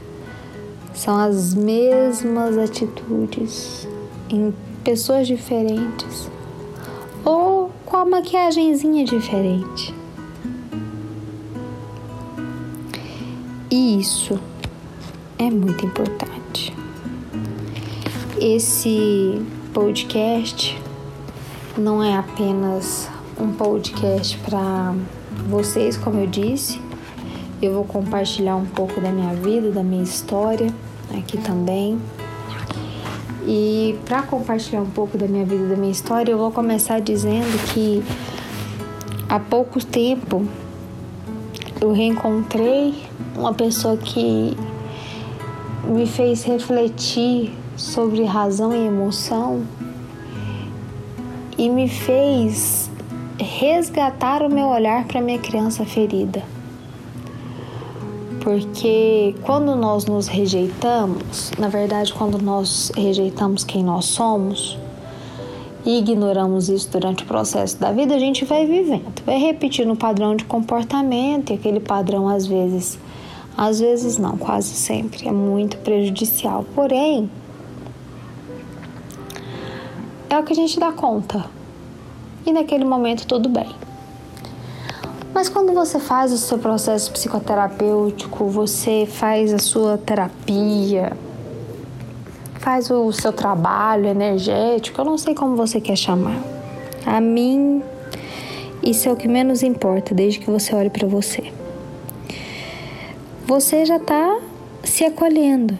são 0.94 1.18
as 1.18 1.54
mesmas 1.54 2.56
atitudes 2.56 3.88
em 4.28 4.54
pessoas 4.84 5.26
diferentes 5.26 6.30
ou 7.24 7.72
com 7.84 7.96
a 7.96 8.04
maquiagemzinha 8.04 9.04
diferente. 9.04 9.92
Isso 13.68 14.38
é 15.40 15.50
muito 15.50 15.86
importante. 15.86 16.76
Esse 18.38 19.40
podcast 19.72 20.78
não 21.78 22.02
é 22.02 22.14
apenas 22.14 23.08
um 23.40 23.50
podcast 23.50 24.36
para 24.38 24.94
vocês, 25.48 25.96
como 25.96 26.20
eu 26.20 26.26
disse. 26.26 26.78
Eu 27.62 27.72
vou 27.72 27.84
compartilhar 27.84 28.54
um 28.54 28.66
pouco 28.66 29.00
da 29.00 29.10
minha 29.10 29.32
vida, 29.32 29.70
da 29.70 29.82
minha 29.82 30.02
história 30.02 30.70
aqui 31.16 31.38
também. 31.38 31.98
E 33.46 33.98
para 34.04 34.20
compartilhar 34.20 34.82
um 34.82 34.90
pouco 34.90 35.16
da 35.16 35.26
minha 35.26 35.46
vida, 35.46 35.68
da 35.68 35.76
minha 35.76 35.90
história, 35.90 36.32
eu 36.32 36.36
vou 36.36 36.52
começar 36.52 37.00
dizendo 37.00 37.58
que 37.72 38.04
há 39.26 39.40
pouco 39.40 39.82
tempo 39.82 40.46
eu 41.80 41.92
reencontrei 41.92 43.02
uma 43.34 43.54
pessoa 43.54 43.96
que 43.96 44.54
me 45.90 46.06
fez 46.06 46.44
refletir 46.44 47.52
sobre 47.76 48.22
razão 48.24 48.72
e 48.72 48.86
emoção 48.86 49.64
e 51.58 51.68
me 51.68 51.88
fez 51.88 52.88
resgatar 53.38 54.42
o 54.42 54.48
meu 54.48 54.66
olhar 54.66 55.04
para 55.06 55.20
minha 55.20 55.38
criança 55.38 55.84
ferida. 55.84 56.42
Porque 58.40 59.34
quando 59.42 59.74
nós 59.74 60.06
nos 60.06 60.28
rejeitamos, 60.28 61.50
na 61.58 61.68
verdade, 61.68 62.12
quando 62.14 62.38
nós 62.38 62.92
rejeitamos 62.96 63.64
quem 63.64 63.82
nós 63.82 64.06
somos 64.06 64.78
e 65.84 65.98
ignoramos 65.98 66.68
isso 66.68 66.88
durante 66.90 67.24
o 67.24 67.26
processo 67.26 67.78
da 67.78 67.90
vida, 67.90 68.14
a 68.14 68.18
gente 68.18 68.44
vai 68.44 68.64
vivendo, 68.64 69.22
vai 69.26 69.38
repetindo 69.38 69.92
o 69.92 69.96
padrão 69.96 70.36
de 70.36 70.44
comportamento 70.44 71.50
e 71.50 71.54
aquele 71.54 71.80
padrão 71.80 72.28
às 72.28 72.46
vezes 72.46 72.98
às 73.56 73.80
vezes 73.80 74.16
não, 74.16 74.36
quase 74.36 74.74
sempre 74.74 75.28
é 75.28 75.32
muito 75.32 75.76
prejudicial. 75.78 76.64
Porém, 76.74 77.30
é 80.28 80.38
o 80.38 80.42
que 80.42 80.52
a 80.52 80.56
gente 80.56 80.78
dá 80.78 80.92
conta. 80.92 81.44
E 82.46 82.52
naquele 82.52 82.84
momento 82.84 83.26
tudo 83.26 83.48
bem. 83.48 83.68
Mas 85.34 85.48
quando 85.48 85.72
você 85.72 85.98
faz 85.98 86.32
o 86.32 86.38
seu 86.38 86.58
processo 86.58 87.12
psicoterapêutico, 87.12 88.46
você 88.46 89.06
faz 89.06 89.54
a 89.54 89.58
sua 89.58 89.96
terapia, 89.96 91.12
faz 92.58 92.90
o 92.90 93.12
seu 93.12 93.32
trabalho 93.32 94.06
energético, 94.06 95.00
eu 95.00 95.04
não 95.04 95.16
sei 95.16 95.34
como 95.34 95.56
você 95.56 95.80
quer 95.80 95.96
chamar. 95.96 96.38
A 97.06 97.20
mim, 97.20 97.82
isso 98.82 99.08
é 99.08 99.12
o 99.12 99.16
que 99.16 99.28
menos 99.28 99.62
importa, 99.62 100.14
desde 100.14 100.40
que 100.40 100.50
você 100.50 100.74
olhe 100.74 100.90
para 100.90 101.06
você 101.06 101.59
você 103.50 103.84
já 103.84 103.96
está 103.96 104.38
se 104.84 105.04
acolhendo. 105.04 105.76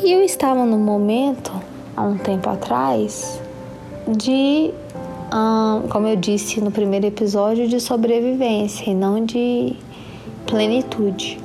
E 0.00 0.12
eu 0.12 0.22
estava 0.22 0.64
num 0.64 0.78
momento, 0.78 1.50
há 1.96 2.02
um 2.02 2.16
tempo 2.16 2.48
atrás, 2.48 3.40
de, 4.06 4.72
como 5.90 6.06
eu 6.06 6.14
disse 6.14 6.60
no 6.60 6.70
primeiro 6.70 7.06
episódio, 7.06 7.66
de 7.66 7.80
sobrevivência 7.80 8.90
e 8.90 8.94
não 8.94 9.24
de 9.24 9.74
plenitude. 10.46 11.40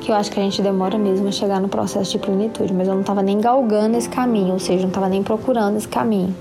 Que 0.00 0.10
eu 0.10 0.16
acho 0.16 0.32
que 0.32 0.40
a 0.40 0.42
gente 0.42 0.60
demora 0.60 0.98
mesmo 0.98 1.28
a 1.28 1.32
chegar 1.32 1.60
no 1.60 1.68
processo 1.68 2.10
de 2.10 2.18
plenitude, 2.18 2.74
mas 2.74 2.88
eu 2.88 2.94
não 2.94 3.02
estava 3.02 3.22
nem 3.22 3.40
galgando 3.40 3.96
esse 3.96 4.08
caminho, 4.08 4.54
ou 4.54 4.58
seja, 4.58 4.80
não 4.80 4.88
estava 4.88 5.08
nem 5.08 5.22
procurando 5.22 5.76
esse 5.76 5.86
caminho. 5.86 6.34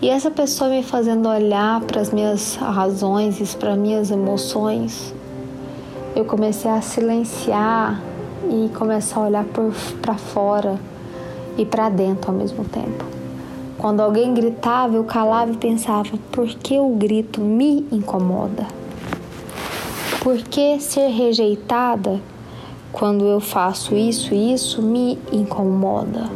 E 0.00 0.08
essa 0.08 0.30
pessoa 0.30 0.70
me 0.70 0.84
fazendo 0.84 1.28
olhar 1.28 1.80
para 1.80 2.00
as 2.00 2.12
minhas 2.12 2.54
razões 2.54 3.56
para 3.56 3.72
as 3.72 3.78
minhas 3.78 4.12
emoções 4.12 5.12
eu 6.14 6.24
comecei 6.24 6.70
a 6.70 6.80
silenciar 6.80 8.00
e 8.48 8.70
começar 8.76 9.20
a 9.20 9.24
olhar 9.24 9.44
para 10.00 10.14
fora 10.14 10.78
e 11.58 11.66
para 11.66 11.88
dentro 11.88 12.30
ao 12.30 12.36
mesmo 12.36 12.64
tempo. 12.64 13.04
Quando 13.76 14.00
alguém 14.00 14.32
gritava, 14.32 14.94
eu 14.94 15.04
calava 15.04 15.50
e 15.50 15.56
pensava: 15.56 16.16
por 16.30 16.46
que 16.46 16.78
o 16.78 16.90
grito 16.90 17.40
me 17.40 17.86
incomoda? 17.90 18.66
Por 20.22 20.36
que 20.38 20.78
ser 20.80 21.08
rejeitada 21.08 22.20
quando 22.92 23.24
eu 23.24 23.40
faço 23.40 23.94
isso 23.94 24.32
e 24.32 24.54
isso 24.54 24.80
me 24.80 25.18
incomoda? 25.32 26.30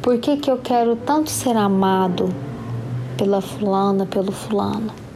Por 0.00 0.18
que, 0.18 0.36
que 0.36 0.50
eu 0.50 0.56
quero 0.56 0.96
tanto 0.96 1.28
ser 1.28 1.56
amado 1.56 2.28
pela 3.16 3.40
fulana, 3.40 4.06
pelo 4.06 4.32
fulano? 4.32 5.07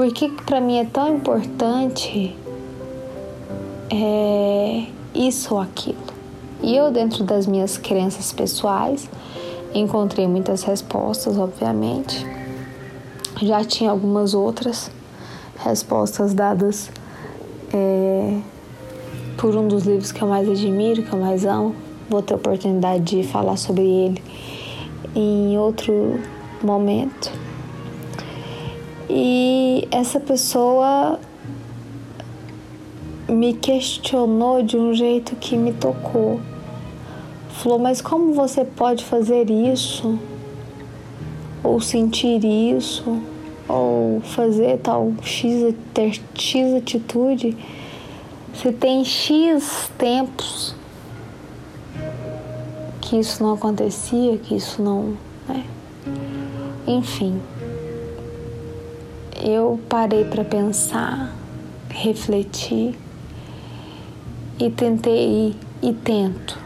Por 0.00 0.10
que, 0.14 0.30
para 0.30 0.62
mim 0.62 0.78
é 0.78 0.86
tão 0.86 1.16
importante 1.16 2.34
é, 3.90 4.86
isso 5.14 5.54
ou 5.54 5.60
aquilo? 5.60 5.98
E 6.62 6.74
eu, 6.74 6.90
dentro 6.90 7.22
das 7.22 7.46
minhas 7.46 7.76
crenças 7.76 8.32
pessoais, 8.32 9.10
encontrei 9.74 10.26
muitas 10.26 10.62
respostas, 10.62 11.36
obviamente. 11.36 12.26
Já 13.42 13.62
tinha 13.62 13.90
algumas 13.90 14.32
outras 14.32 14.90
respostas 15.58 16.32
dadas 16.32 16.90
é, 17.70 18.38
por 19.36 19.54
um 19.54 19.68
dos 19.68 19.84
livros 19.84 20.12
que 20.12 20.22
eu 20.22 20.28
mais 20.28 20.48
admiro, 20.48 21.02
que 21.02 21.12
eu 21.12 21.20
mais 21.20 21.44
amo. 21.44 21.76
Vou 22.08 22.22
ter 22.22 22.36
oportunidade 22.36 23.04
de 23.04 23.22
falar 23.22 23.58
sobre 23.58 23.82
ele 23.82 24.22
em 25.14 25.58
outro 25.58 26.18
momento. 26.62 27.49
E 29.12 29.88
essa 29.90 30.20
pessoa 30.20 31.18
me 33.28 33.54
questionou 33.54 34.62
de 34.62 34.76
um 34.76 34.94
jeito 34.94 35.34
que 35.34 35.56
me 35.56 35.72
tocou. 35.72 36.40
Falou, 37.48 37.80
mas 37.80 38.00
como 38.00 38.32
você 38.32 38.64
pode 38.64 39.04
fazer 39.04 39.50
isso? 39.50 40.16
Ou 41.64 41.80
sentir 41.80 42.44
isso? 42.44 43.20
Ou 43.68 44.20
fazer 44.20 44.78
tal 44.78 45.12
X, 45.22 45.74
ter 45.92 46.20
X 46.32 46.74
atitude? 46.74 47.56
Se 48.54 48.70
tem 48.70 49.04
X 49.04 49.90
tempos 49.98 50.76
que 53.00 53.18
isso 53.18 53.42
não 53.42 53.54
acontecia, 53.54 54.38
que 54.38 54.54
isso 54.54 54.80
não. 54.80 55.16
Né? 55.48 55.64
Enfim, 56.86 57.40
eu 59.42 59.80
parei 59.88 60.24
para 60.24 60.44
pensar, 60.44 61.34
refletir 61.88 62.98
e 64.58 64.70
tentei 64.70 65.56
e 65.82 65.92
tento, 65.92 66.58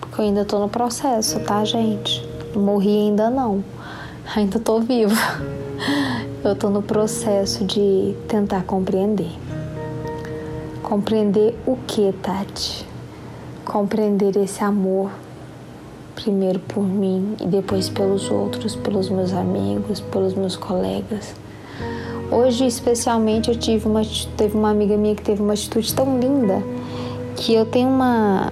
porque 0.00 0.20
eu 0.20 0.24
ainda 0.24 0.44
tô 0.44 0.58
no 0.58 0.68
processo, 0.68 1.40
tá, 1.40 1.64
gente? 1.64 2.26
Morri 2.54 3.08
ainda 3.08 3.28
não, 3.28 3.62
ainda 4.34 4.58
tô 4.58 4.80
viva. 4.80 5.14
Eu 6.44 6.56
tô 6.56 6.68
no 6.68 6.82
processo 6.82 7.64
de 7.64 8.16
tentar 8.26 8.64
compreender. 8.64 9.30
Compreender 10.82 11.56
o 11.64 11.76
que, 11.86 12.12
Tati? 12.20 12.84
Compreender 13.64 14.36
esse 14.36 14.64
amor, 14.64 15.12
primeiro 16.16 16.58
por 16.58 16.82
mim 16.82 17.36
e 17.40 17.46
depois 17.46 17.88
pelos 17.88 18.28
outros, 18.28 18.74
pelos 18.74 19.08
meus 19.08 19.32
amigos, 19.32 20.00
pelos 20.00 20.34
meus 20.34 20.56
colegas. 20.56 21.32
Hoje, 22.32 22.66
especialmente, 22.66 23.50
eu 23.50 23.54
tive 23.54 23.86
uma, 23.86 24.00
teve 24.38 24.56
uma 24.56 24.70
amiga 24.70 24.96
minha 24.96 25.14
que 25.14 25.20
teve 25.20 25.42
uma 25.42 25.52
atitude 25.52 25.94
tão 25.94 26.18
linda 26.18 26.62
que 27.36 27.52
eu 27.52 27.66
tenho 27.66 27.90
uma 27.90 28.50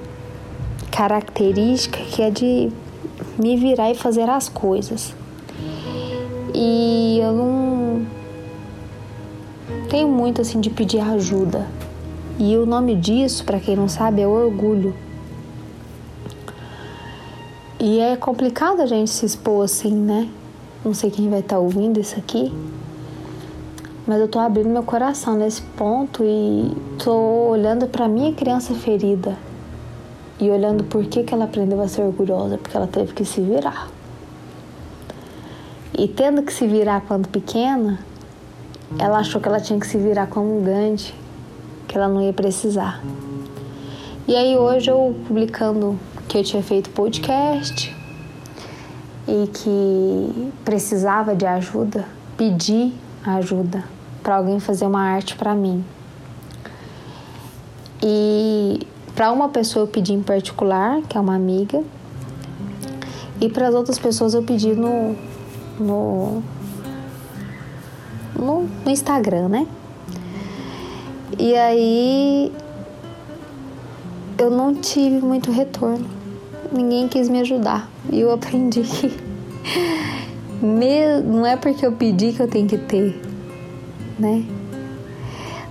característica 0.93 1.99
que 1.99 2.21
é 2.21 2.31
de 2.31 2.71
me 3.39 3.57
virar 3.57 3.91
e 3.91 3.95
fazer 3.95 4.29
as 4.29 4.51
coisas. 4.51 5.15
E 6.55 7.21
eu 7.23 7.33
não 7.33 8.07
tenho 9.89 10.09
muito 10.09 10.43
assim 10.43 10.61
de 10.61 10.69
pedir 10.69 11.01
ajuda. 11.01 11.67
E 12.39 12.59
o 12.59 12.67
nome 12.67 12.95
disso, 12.95 13.47
para 13.47 13.59
quem 13.59 13.77
não 13.77 13.89
sabe, 13.89 14.21
é 14.21 14.29
orgulho. 14.29 14.95
E 17.79 17.99
é 17.99 18.15
complicado 18.15 18.83
a 18.83 18.87
gente 18.87 19.09
se 19.09 19.25
expor 19.25 19.65
assim, 19.65 19.95
né? 19.95 20.29
Não 20.85 20.93
sei 20.93 21.11
quem 21.11 21.31
vai 21.31 21.41
estar 21.41 21.57
tá 21.57 21.61
ouvindo 21.63 21.99
isso 21.99 22.19
aqui, 22.19 22.53
mas 24.11 24.21
eu 24.21 24.27
tô 24.27 24.41
abrindo 24.41 24.69
meu 24.69 24.83
coração 24.83 25.37
nesse 25.37 25.63
ponto 25.63 26.25
e 26.25 26.77
tô 26.99 27.15
olhando 27.51 27.87
para 27.87 28.09
minha 28.09 28.33
criança 28.33 28.75
ferida 28.75 29.39
e 30.41 30.51
olhando 30.51 30.83
por 30.83 31.05
que, 31.05 31.23
que 31.23 31.33
ela 31.33 31.45
aprendeu 31.45 31.81
a 31.81 31.87
ser 31.87 32.03
orgulhosa, 32.03 32.59
porque 32.59 32.77
ela 32.77 32.89
teve 32.89 33.13
que 33.13 33.25
se 33.25 33.41
virar. 33.41 33.89
E 35.97 36.09
tendo 36.09 36.43
que 36.43 36.53
se 36.53 36.67
virar 36.67 37.03
quando 37.03 37.29
pequena, 37.29 38.01
ela 38.99 39.19
achou 39.19 39.41
que 39.41 39.47
ela 39.47 39.61
tinha 39.61 39.79
que 39.79 39.87
se 39.87 39.97
virar 39.97 40.27
como 40.27 40.61
Gandhi 40.61 41.15
que 41.87 41.97
ela 41.97 42.09
não 42.09 42.21
ia 42.21 42.33
precisar. 42.33 43.01
E 44.27 44.35
aí 44.35 44.57
hoje 44.57 44.91
eu 44.91 45.15
publicando 45.29 45.97
que 46.27 46.37
eu 46.37 46.43
tinha 46.43 46.65
feito 46.65 46.91
podcast 46.91 47.97
e 49.29 49.47
que 49.47 50.53
precisava 50.65 51.33
de 51.33 51.47
ajuda, 51.47 52.05
pedi 52.37 52.93
ajuda 53.25 54.00
para 54.31 54.37
alguém 54.37 54.61
fazer 54.61 54.87
uma 54.87 55.03
arte 55.03 55.35
para 55.35 55.57
mim. 55.57 55.85
E 58.01 58.87
para 59.13 59.33
uma 59.33 59.49
pessoa 59.49 59.83
eu 59.83 59.89
pedi 59.89 60.13
em 60.13 60.23
particular, 60.23 61.03
que 61.09 61.19
é 61.19 61.21
uma 61.21 61.35
amiga, 61.35 61.83
e 63.41 63.49
para 63.49 63.67
as 63.67 63.75
outras 63.75 63.99
pessoas 63.99 64.33
eu 64.33 64.45
pedi 64.45 64.73
no, 64.73 65.17
no, 65.81 66.45
no, 68.39 68.69
no 68.85 68.91
Instagram, 68.93 69.49
né? 69.49 69.67
E 71.37 71.57
aí 71.57 72.53
eu 74.39 74.49
não 74.49 74.77
tive 74.77 75.19
muito 75.19 75.51
retorno. 75.51 76.09
Ninguém 76.71 77.09
quis 77.09 77.29
me 77.29 77.41
ajudar. 77.41 77.91
E 78.09 78.21
eu 78.21 78.31
aprendi 78.31 78.83
que 78.83 79.13
não 81.27 81.45
é 81.45 81.57
porque 81.57 81.85
eu 81.85 81.91
pedi 81.91 82.33
que 82.33 82.41
eu 82.41 82.47
tenho 82.47 82.69
que 82.69 82.79
ter, 82.79 83.30
né? 84.21 84.45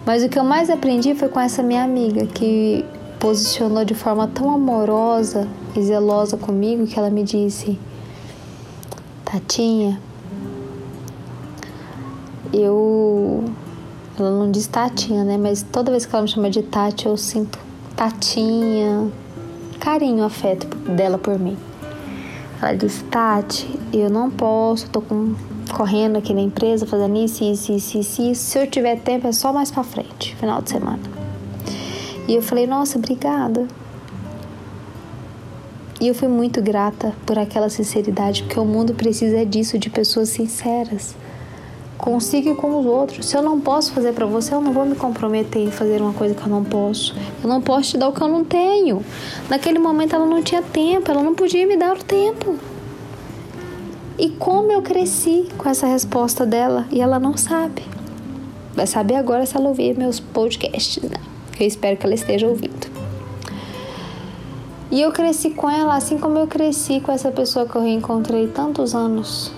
Mas 0.06 0.24
o 0.24 0.30
que 0.30 0.40
eu 0.40 0.44
mais 0.44 0.70
aprendi 0.70 1.14
foi 1.14 1.30
com 1.30 1.40
essa 1.40 1.62
minha 1.62 1.84
amiga 1.84 2.26
que 2.26 2.84
posicionou 3.20 3.86
de 3.86 3.94
forma 3.94 4.28
tão 4.28 4.50
amorosa 4.50 5.48
e 5.76 5.82
zelosa 5.82 6.36
comigo 6.38 6.88
que 6.88 6.98
ela 6.98 7.10
me 7.10 7.24
disse: 7.24 7.78
Tatinha, 9.24 10.02
eu 12.52 13.44
ela 14.18 14.32
não 14.32 14.52
diz 14.52 14.68
Tatinha, 14.68 15.24
né? 15.24 15.38
Mas 15.38 15.62
toda 15.64 15.92
vez 15.92 16.06
que 16.06 16.14
ela 16.14 16.24
me 16.24 16.28
chama 16.28 16.50
de 16.50 16.62
Tati, 16.64 17.06
eu 17.06 17.16
sinto 17.16 17.60
Tatinha, 17.96 19.10
carinho, 19.80 20.24
afeto 20.24 20.68
dela 20.90 21.18
por 21.18 21.38
mim. 21.40 21.58
Ela 22.62 22.74
disse: 22.74 23.04
Tati, 23.06 23.80
eu 23.94 24.10
não 24.10 24.30
posso, 24.30 24.90
tô 24.90 25.02
com, 25.02 25.36
correndo 25.74 26.18
aqui 26.18 26.34
na 26.34 26.42
empresa, 26.42 26.86
fazendo 26.86 27.18
isso, 27.18 27.44
isso, 27.44 27.72
isso, 27.72 27.98
isso, 27.98 28.22
isso. 28.22 28.42
Se 28.44 28.60
eu 28.60 28.68
tiver 28.68 29.00
tempo, 29.00 29.28
é 29.28 29.32
só 29.32 29.54
mais 29.54 29.72
pra 29.72 29.84
frente, 29.84 30.36
final 30.36 30.62
de 30.62 30.70
semana. 30.70 31.00
E 32.28 32.36
eu 32.36 32.42
falei: 32.42 32.68
Nossa, 32.68 32.98
obrigada. 32.98 33.68
E 36.02 36.08
eu 36.08 36.16
fui 36.16 36.30
muito 36.30 36.62
grata 36.62 37.14
por 37.26 37.38
aquela 37.38 37.70
sinceridade, 37.70 38.44
porque 38.44 38.60
o 38.60 38.66
mundo 38.66 38.94
precisa 38.94 39.46
disso, 39.46 39.78
de 39.78 39.90
pessoas 39.90 40.30
sinceras 40.30 41.16
consiga 42.00 42.56
com 42.56 42.80
os 42.80 42.86
outros. 42.86 43.28
Se 43.28 43.38
eu 43.38 43.44
não 43.44 43.60
posso 43.60 43.92
fazer 43.92 44.14
para 44.14 44.26
você, 44.26 44.56
eu 44.56 44.62
não 44.62 44.72
vou 44.72 44.86
me 44.86 44.96
comprometer 44.96 45.62
em 45.62 45.70
fazer 45.70 46.02
uma 46.02 46.14
coisa 46.14 46.34
que 46.34 46.42
eu 46.42 46.48
não 46.48 46.64
posso. 46.64 47.14
Eu 47.44 47.50
não 47.50 47.62
posso 47.62 47.92
te 47.92 47.98
dar 47.98 48.08
o 48.08 48.14
que 48.14 48.22
eu 48.22 48.28
não 48.28 48.44
tenho. 48.44 49.04
Naquele 49.50 49.78
momento 49.78 50.16
ela 50.16 50.26
não 50.26 50.42
tinha 50.42 50.62
tempo, 50.62 51.12
ela 51.12 51.22
não 51.22 51.36
podia 51.36 51.68
me 51.68 51.78
dar 51.78 51.96
o 51.96 52.04
tempo. 52.04 52.58
E 54.20 54.30
como 54.32 54.72
eu 54.72 54.82
cresci 54.82 55.48
com 55.58 55.70
essa 55.70 55.88
resposta 55.88 56.46
dela 56.46 56.86
e 56.92 57.02
ela 57.02 57.20
não 57.20 57.38
sabe. 57.38 57.84
Vai 58.76 58.86
saber 58.86 59.16
agora 59.16 59.46
se 59.46 59.56
ela 59.56 59.70
ouvir 59.70 59.98
meus 59.98 60.20
podcasts, 60.20 61.02
né? 61.04 61.18
Eu 61.60 61.66
espero 61.66 61.98
que 61.98 62.06
ela 62.06 62.16
esteja 62.16 62.46
ouvindo. 62.46 62.88
E 64.92 65.02
eu 65.02 65.12
cresci 65.12 65.52
com 65.52 65.70
ela 65.70 65.96
assim 65.96 66.18
como 66.18 66.38
eu 66.38 66.48
cresci 66.48 67.00
com 67.00 67.12
essa 67.12 67.32
pessoa 67.32 67.66
que 67.66 67.76
eu 67.76 67.82
reencontrei 67.82 68.48
tantos 68.48 68.94
anos 68.94 69.52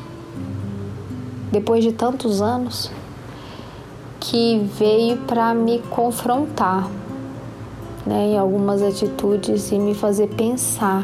depois 1.52 1.84
de 1.84 1.92
tantos 1.92 2.42
anos, 2.42 2.90
que 4.20 4.60
veio 4.80 5.18
para 5.18 5.54
me 5.54 5.80
confrontar 5.90 6.90
né, 8.06 8.28
em 8.28 8.38
algumas 8.38 8.82
atitudes 8.82 9.72
e 9.72 9.78
me 9.78 9.94
fazer 9.94 10.28
pensar. 10.30 11.04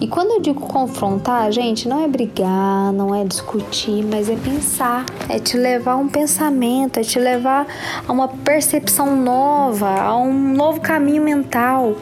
E 0.00 0.08
quando 0.08 0.30
eu 0.30 0.40
digo 0.40 0.60
confrontar, 0.60 1.52
gente, 1.52 1.86
não 1.86 2.02
é 2.02 2.08
brigar, 2.08 2.90
não 2.90 3.14
é 3.14 3.22
discutir, 3.22 4.02
mas 4.02 4.30
é 4.30 4.36
pensar, 4.36 5.04
é 5.28 5.38
te 5.38 5.58
levar 5.58 5.92
a 5.92 5.96
um 5.96 6.08
pensamento, 6.08 6.98
é 6.98 7.02
te 7.02 7.18
levar 7.18 7.66
a 8.08 8.10
uma 8.10 8.26
percepção 8.26 9.14
nova, 9.14 10.00
a 10.00 10.16
um 10.16 10.54
novo 10.54 10.80
caminho 10.80 11.22
mental 11.22 11.96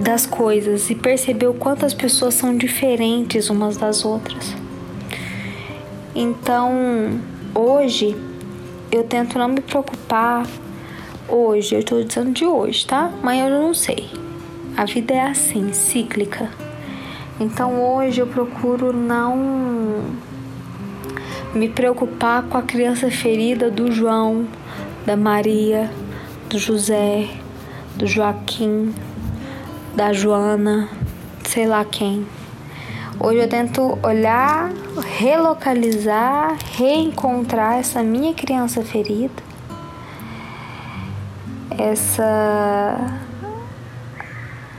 das 0.00 0.26
coisas 0.26 0.90
e 0.90 0.94
perceber 0.94 1.48
o 1.48 1.54
quanto 1.54 1.84
as 1.84 1.92
pessoas 1.92 2.34
são 2.34 2.56
diferentes 2.56 3.50
umas 3.50 3.76
das 3.76 4.04
outras. 4.04 4.54
Então, 6.14 7.20
hoje 7.52 8.16
eu 8.92 9.02
tento 9.02 9.38
não 9.40 9.48
me 9.48 9.60
preocupar 9.60 10.46
hoje, 11.28 11.74
eu 11.74 11.82
tô 11.82 12.00
dizendo 12.00 12.30
de 12.30 12.46
hoje, 12.46 12.86
tá? 12.86 13.10
Amanhã 13.20 13.48
eu 13.48 13.60
não 13.60 13.74
sei. 13.74 14.08
A 14.76 14.84
vida 14.84 15.14
é 15.14 15.22
assim, 15.22 15.72
cíclica. 15.72 16.61
Então 17.42 17.82
hoje 17.82 18.20
eu 18.20 18.26
procuro 18.28 18.92
não 18.92 20.00
me 21.52 21.68
preocupar 21.68 22.44
com 22.44 22.56
a 22.56 22.62
criança 22.62 23.10
ferida 23.10 23.68
do 23.68 23.90
João, 23.90 24.46
da 25.04 25.16
Maria, 25.16 25.90
do 26.48 26.56
José, 26.56 27.28
do 27.96 28.06
Joaquim, 28.06 28.94
da 29.96 30.12
Joana, 30.12 30.88
sei 31.44 31.66
lá 31.66 31.84
quem. 31.84 32.24
Hoje 33.18 33.38
eu 33.40 33.48
tento 33.48 33.98
olhar, 34.04 34.70
relocalizar, 35.18 36.56
reencontrar 36.76 37.80
essa 37.80 38.04
minha 38.04 38.34
criança 38.34 38.84
ferida, 38.84 39.42
essa 41.76 43.18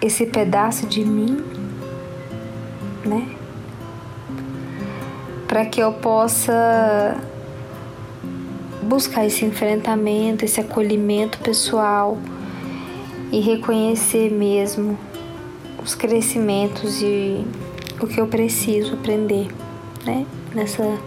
esse 0.01 0.26
pedaço 0.26 0.86
de 0.86 1.03
mim, 1.03 1.53
né? 3.06 3.28
Para 5.47 5.66
que 5.66 5.80
eu 5.80 5.93
possa 5.93 7.22
buscar 8.84 9.26
esse 9.26 9.45
enfrentamento, 9.45 10.43
esse 10.43 10.60
acolhimento 10.60 11.39
pessoal 11.39 12.18
e 13.32 13.39
reconhecer 13.39 14.32
mesmo 14.32 14.97
os 15.84 15.95
crescimentos 15.95 17.01
e 17.01 17.45
o 17.99 18.08
que 18.08 18.20
eu 18.20 18.28
preciso 18.28 18.93
aprender, 18.93 19.47
né, 20.06 20.26
nessa 20.54 20.97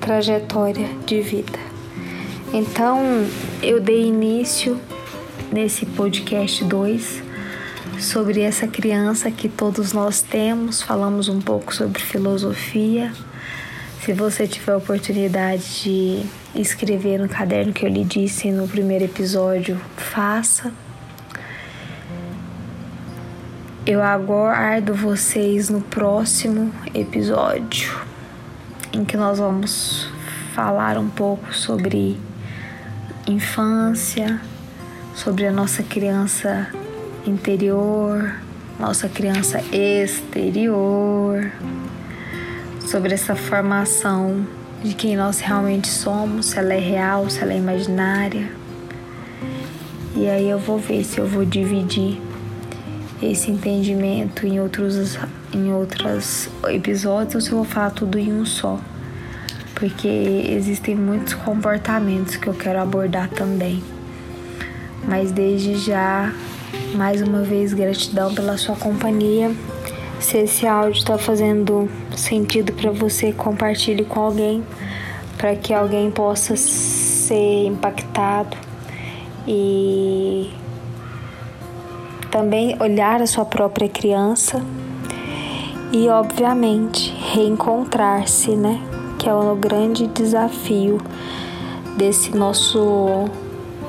trajetória 0.00 0.88
de 1.04 1.20
vida. 1.20 1.58
Então, 2.52 3.26
eu 3.62 3.80
dei 3.80 4.06
início 4.06 4.80
nesse 5.52 5.84
podcast 5.84 6.64
2 6.64 7.27
sobre 7.98 8.40
essa 8.40 8.66
criança 8.66 9.30
que 9.30 9.48
todos 9.48 9.92
nós 9.92 10.22
temos, 10.22 10.80
falamos 10.80 11.28
um 11.28 11.40
pouco 11.40 11.74
sobre 11.74 12.00
filosofia. 12.00 13.12
Se 14.04 14.12
você 14.12 14.46
tiver 14.46 14.72
a 14.72 14.76
oportunidade 14.76 15.82
de 15.82 16.22
escrever 16.54 17.18
no 17.18 17.28
caderno 17.28 17.72
que 17.72 17.84
eu 17.84 17.90
lhe 17.90 18.04
disse 18.04 18.50
no 18.50 18.68
primeiro 18.68 19.04
episódio, 19.04 19.80
faça. 19.96 20.72
Eu 23.84 24.02
aguardo 24.02 24.94
vocês 24.94 25.68
no 25.68 25.80
próximo 25.80 26.72
episódio, 26.94 27.98
em 28.92 29.04
que 29.04 29.16
nós 29.16 29.38
vamos 29.38 30.08
falar 30.54 30.98
um 30.98 31.08
pouco 31.08 31.54
sobre 31.54 32.18
infância, 33.26 34.40
sobre 35.14 35.46
a 35.46 35.52
nossa 35.52 35.82
criança 35.82 36.70
interior, 37.28 38.34
nossa 38.78 39.08
criança 39.08 39.62
exterior, 39.72 41.52
sobre 42.80 43.14
essa 43.14 43.36
formação 43.36 44.46
de 44.82 44.94
quem 44.94 45.16
nós 45.16 45.40
realmente 45.40 45.88
somos, 45.88 46.46
se 46.46 46.58
ela 46.58 46.72
é 46.72 46.78
real, 46.78 47.28
se 47.28 47.40
ela 47.40 47.52
é 47.52 47.58
imaginária. 47.58 48.50
E 50.16 50.28
aí 50.28 50.48
eu 50.48 50.58
vou 50.58 50.78
ver 50.78 51.04
se 51.04 51.18
eu 51.18 51.26
vou 51.26 51.44
dividir 51.44 52.20
esse 53.22 53.50
entendimento 53.50 54.46
em 54.46 54.60
outros 54.60 55.18
em 55.52 55.72
outros 55.72 56.48
episódios 56.68 57.34
ou 57.34 57.40
se 57.40 57.50
eu 57.50 57.56
vou 57.58 57.64
falar 57.64 57.90
tudo 57.90 58.18
em 58.18 58.32
um 58.32 58.44
só. 58.44 58.78
Porque 59.74 60.08
existem 60.08 60.94
muitos 60.94 61.34
comportamentos 61.34 62.36
que 62.36 62.48
eu 62.48 62.54
quero 62.54 62.80
abordar 62.80 63.28
também. 63.28 63.82
Mas 65.06 65.30
desde 65.30 65.76
já, 65.76 66.32
mais 66.94 67.22
uma 67.22 67.42
vez, 67.42 67.72
gratidão 67.72 68.34
pela 68.34 68.56
sua 68.56 68.76
companhia. 68.76 69.54
Se 70.20 70.38
esse 70.38 70.66
áudio 70.66 70.98
está 70.98 71.16
fazendo 71.16 71.88
sentido 72.16 72.72
para 72.72 72.90
você, 72.90 73.32
compartilhe 73.32 74.04
com 74.04 74.20
alguém, 74.20 74.64
para 75.36 75.54
que 75.54 75.72
alguém 75.72 76.10
possa 76.10 76.56
ser 76.56 77.66
impactado 77.66 78.56
e 79.46 80.50
também 82.30 82.76
olhar 82.80 83.22
a 83.22 83.26
sua 83.26 83.44
própria 83.44 83.88
criança 83.88 84.62
e, 85.92 86.08
obviamente, 86.08 87.14
reencontrar-se, 87.32 88.56
né? 88.56 88.80
Que 89.18 89.28
é 89.28 89.34
o 89.34 89.54
grande 89.56 90.06
desafio 90.08 91.00
desse 91.96 92.36
nosso 92.36 93.26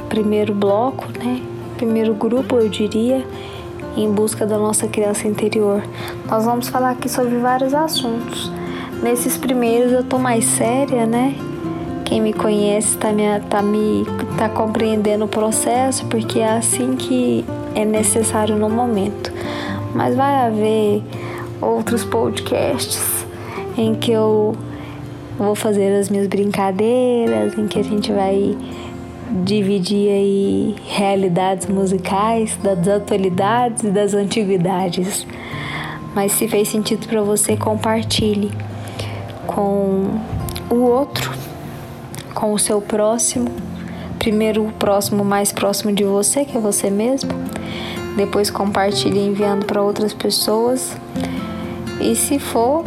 primeiro 0.07 0.53
bloco, 0.53 1.05
né? 1.19 1.48
Primeiro 1.79 2.13
grupo, 2.13 2.57
eu 2.57 2.67
diria, 2.67 3.25
em 3.95 4.11
busca 4.11 4.45
da 4.45 4.57
nossa 4.57 4.85
criança 4.85 5.29
interior. 5.29 5.81
Nós 6.29 6.43
vamos 6.43 6.67
falar 6.67 6.91
aqui 6.91 7.07
sobre 7.07 7.37
vários 7.37 7.73
assuntos. 7.73 8.51
Nesses 9.01 9.37
primeiros 9.37 9.93
eu 9.93 10.03
tô 10.03 10.17
mais 10.17 10.43
séria, 10.43 11.05
né? 11.05 11.33
Quem 12.03 12.19
me 12.19 12.33
conhece 12.33 12.97
tá 12.97 13.13
me, 13.13 13.23
tá 13.49 13.61
me 13.61 14.05
tá 14.37 14.49
compreendendo 14.49 15.23
o 15.23 15.27
processo, 15.29 16.05
porque 16.07 16.39
é 16.39 16.51
assim 16.51 16.97
que 16.97 17.45
é 17.73 17.85
necessário 17.85 18.57
no 18.57 18.69
momento. 18.69 19.31
Mas 19.95 20.17
vai 20.17 20.47
haver 20.47 21.01
outros 21.61 22.03
podcasts 22.03 23.25
em 23.77 23.95
que 23.95 24.11
eu 24.11 24.53
vou 25.37 25.55
fazer 25.55 25.97
as 25.97 26.09
minhas 26.09 26.27
brincadeiras, 26.27 27.57
em 27.57 27.67
que 27.67 27.79
a 27.79 27.83
gente 27.85 28.11
vai 28.11 28.57
dividir 29.43 30.09
aí 30.09 30.75
realidades 30.87 31.67
musicais 31.67 32.57
das 32.63 32.87
atualidades 32.87 33.83
e 33.83 33.91
das 33.91 34.13
antiguidades. 34.13 35.25
Mas 36.15 36.31
se 36.31 36.47
fez 36.47 36.67
sentido 36.67 37.07
para 37.07 37.21
você, 37.21 37.55
compartilhe 37.55 38.51
com 39.45 40.19
o 40.69 40.75
outro, 40.75 41.31
com 42.33 42.53
o 42.53 42.59
seu 42.59 42.81
próximo. 42.81 43.49
Primeiro 44.17 44.65
o 44.65 44.71
próximo 44.71 45.23
mais 45.23 45.51
próximo 45.51 45.93
de 45.93 46.03
você, 46.03 46.43
que 46.43 46.57
é 46.57 46.59
você 46.59 46.89
mesmo 46.89 47.31
depois 48.19 48.49
compartilhe 48.49 49.19
enviando 49.19 49.65
para 49.65 49.81
outras 49.81 50.13
pessoas. 50.13 50.95
E 52.01 52.15
se 52.15 52.37
for 52.37 52.83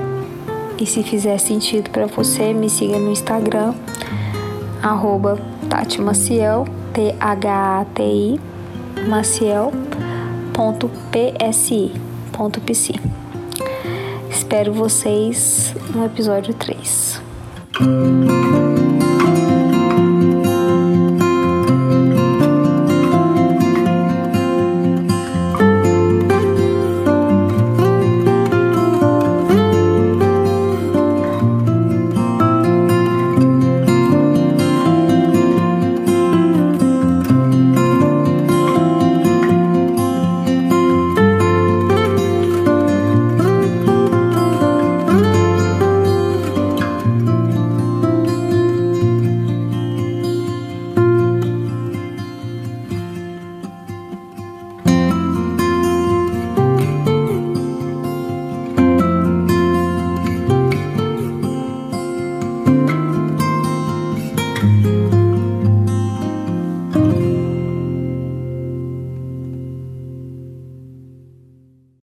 e 0.79 0.85
se 0.85 1.03
fizer 1.03 1.39
sentido 1.39 1.91
para 1.91 2.07
você, 2.07 2.53
me 2.53 2.69
siga 2.69 2.99
no 2.99 3.11
Instagram, 3.11 3.75
arroba 4.83 5.39
Tati 5.73 6.03
Maciel, 6.03 6.67
T-H-A-T-I, 6.93 8.39
Maciel.psi.psi. 9.09 9.73
Espero 14.29 14.75
vocês 14.75 15.75
no 15.95 16.05
episódio 16.05 16.53
3. 16.53 17.23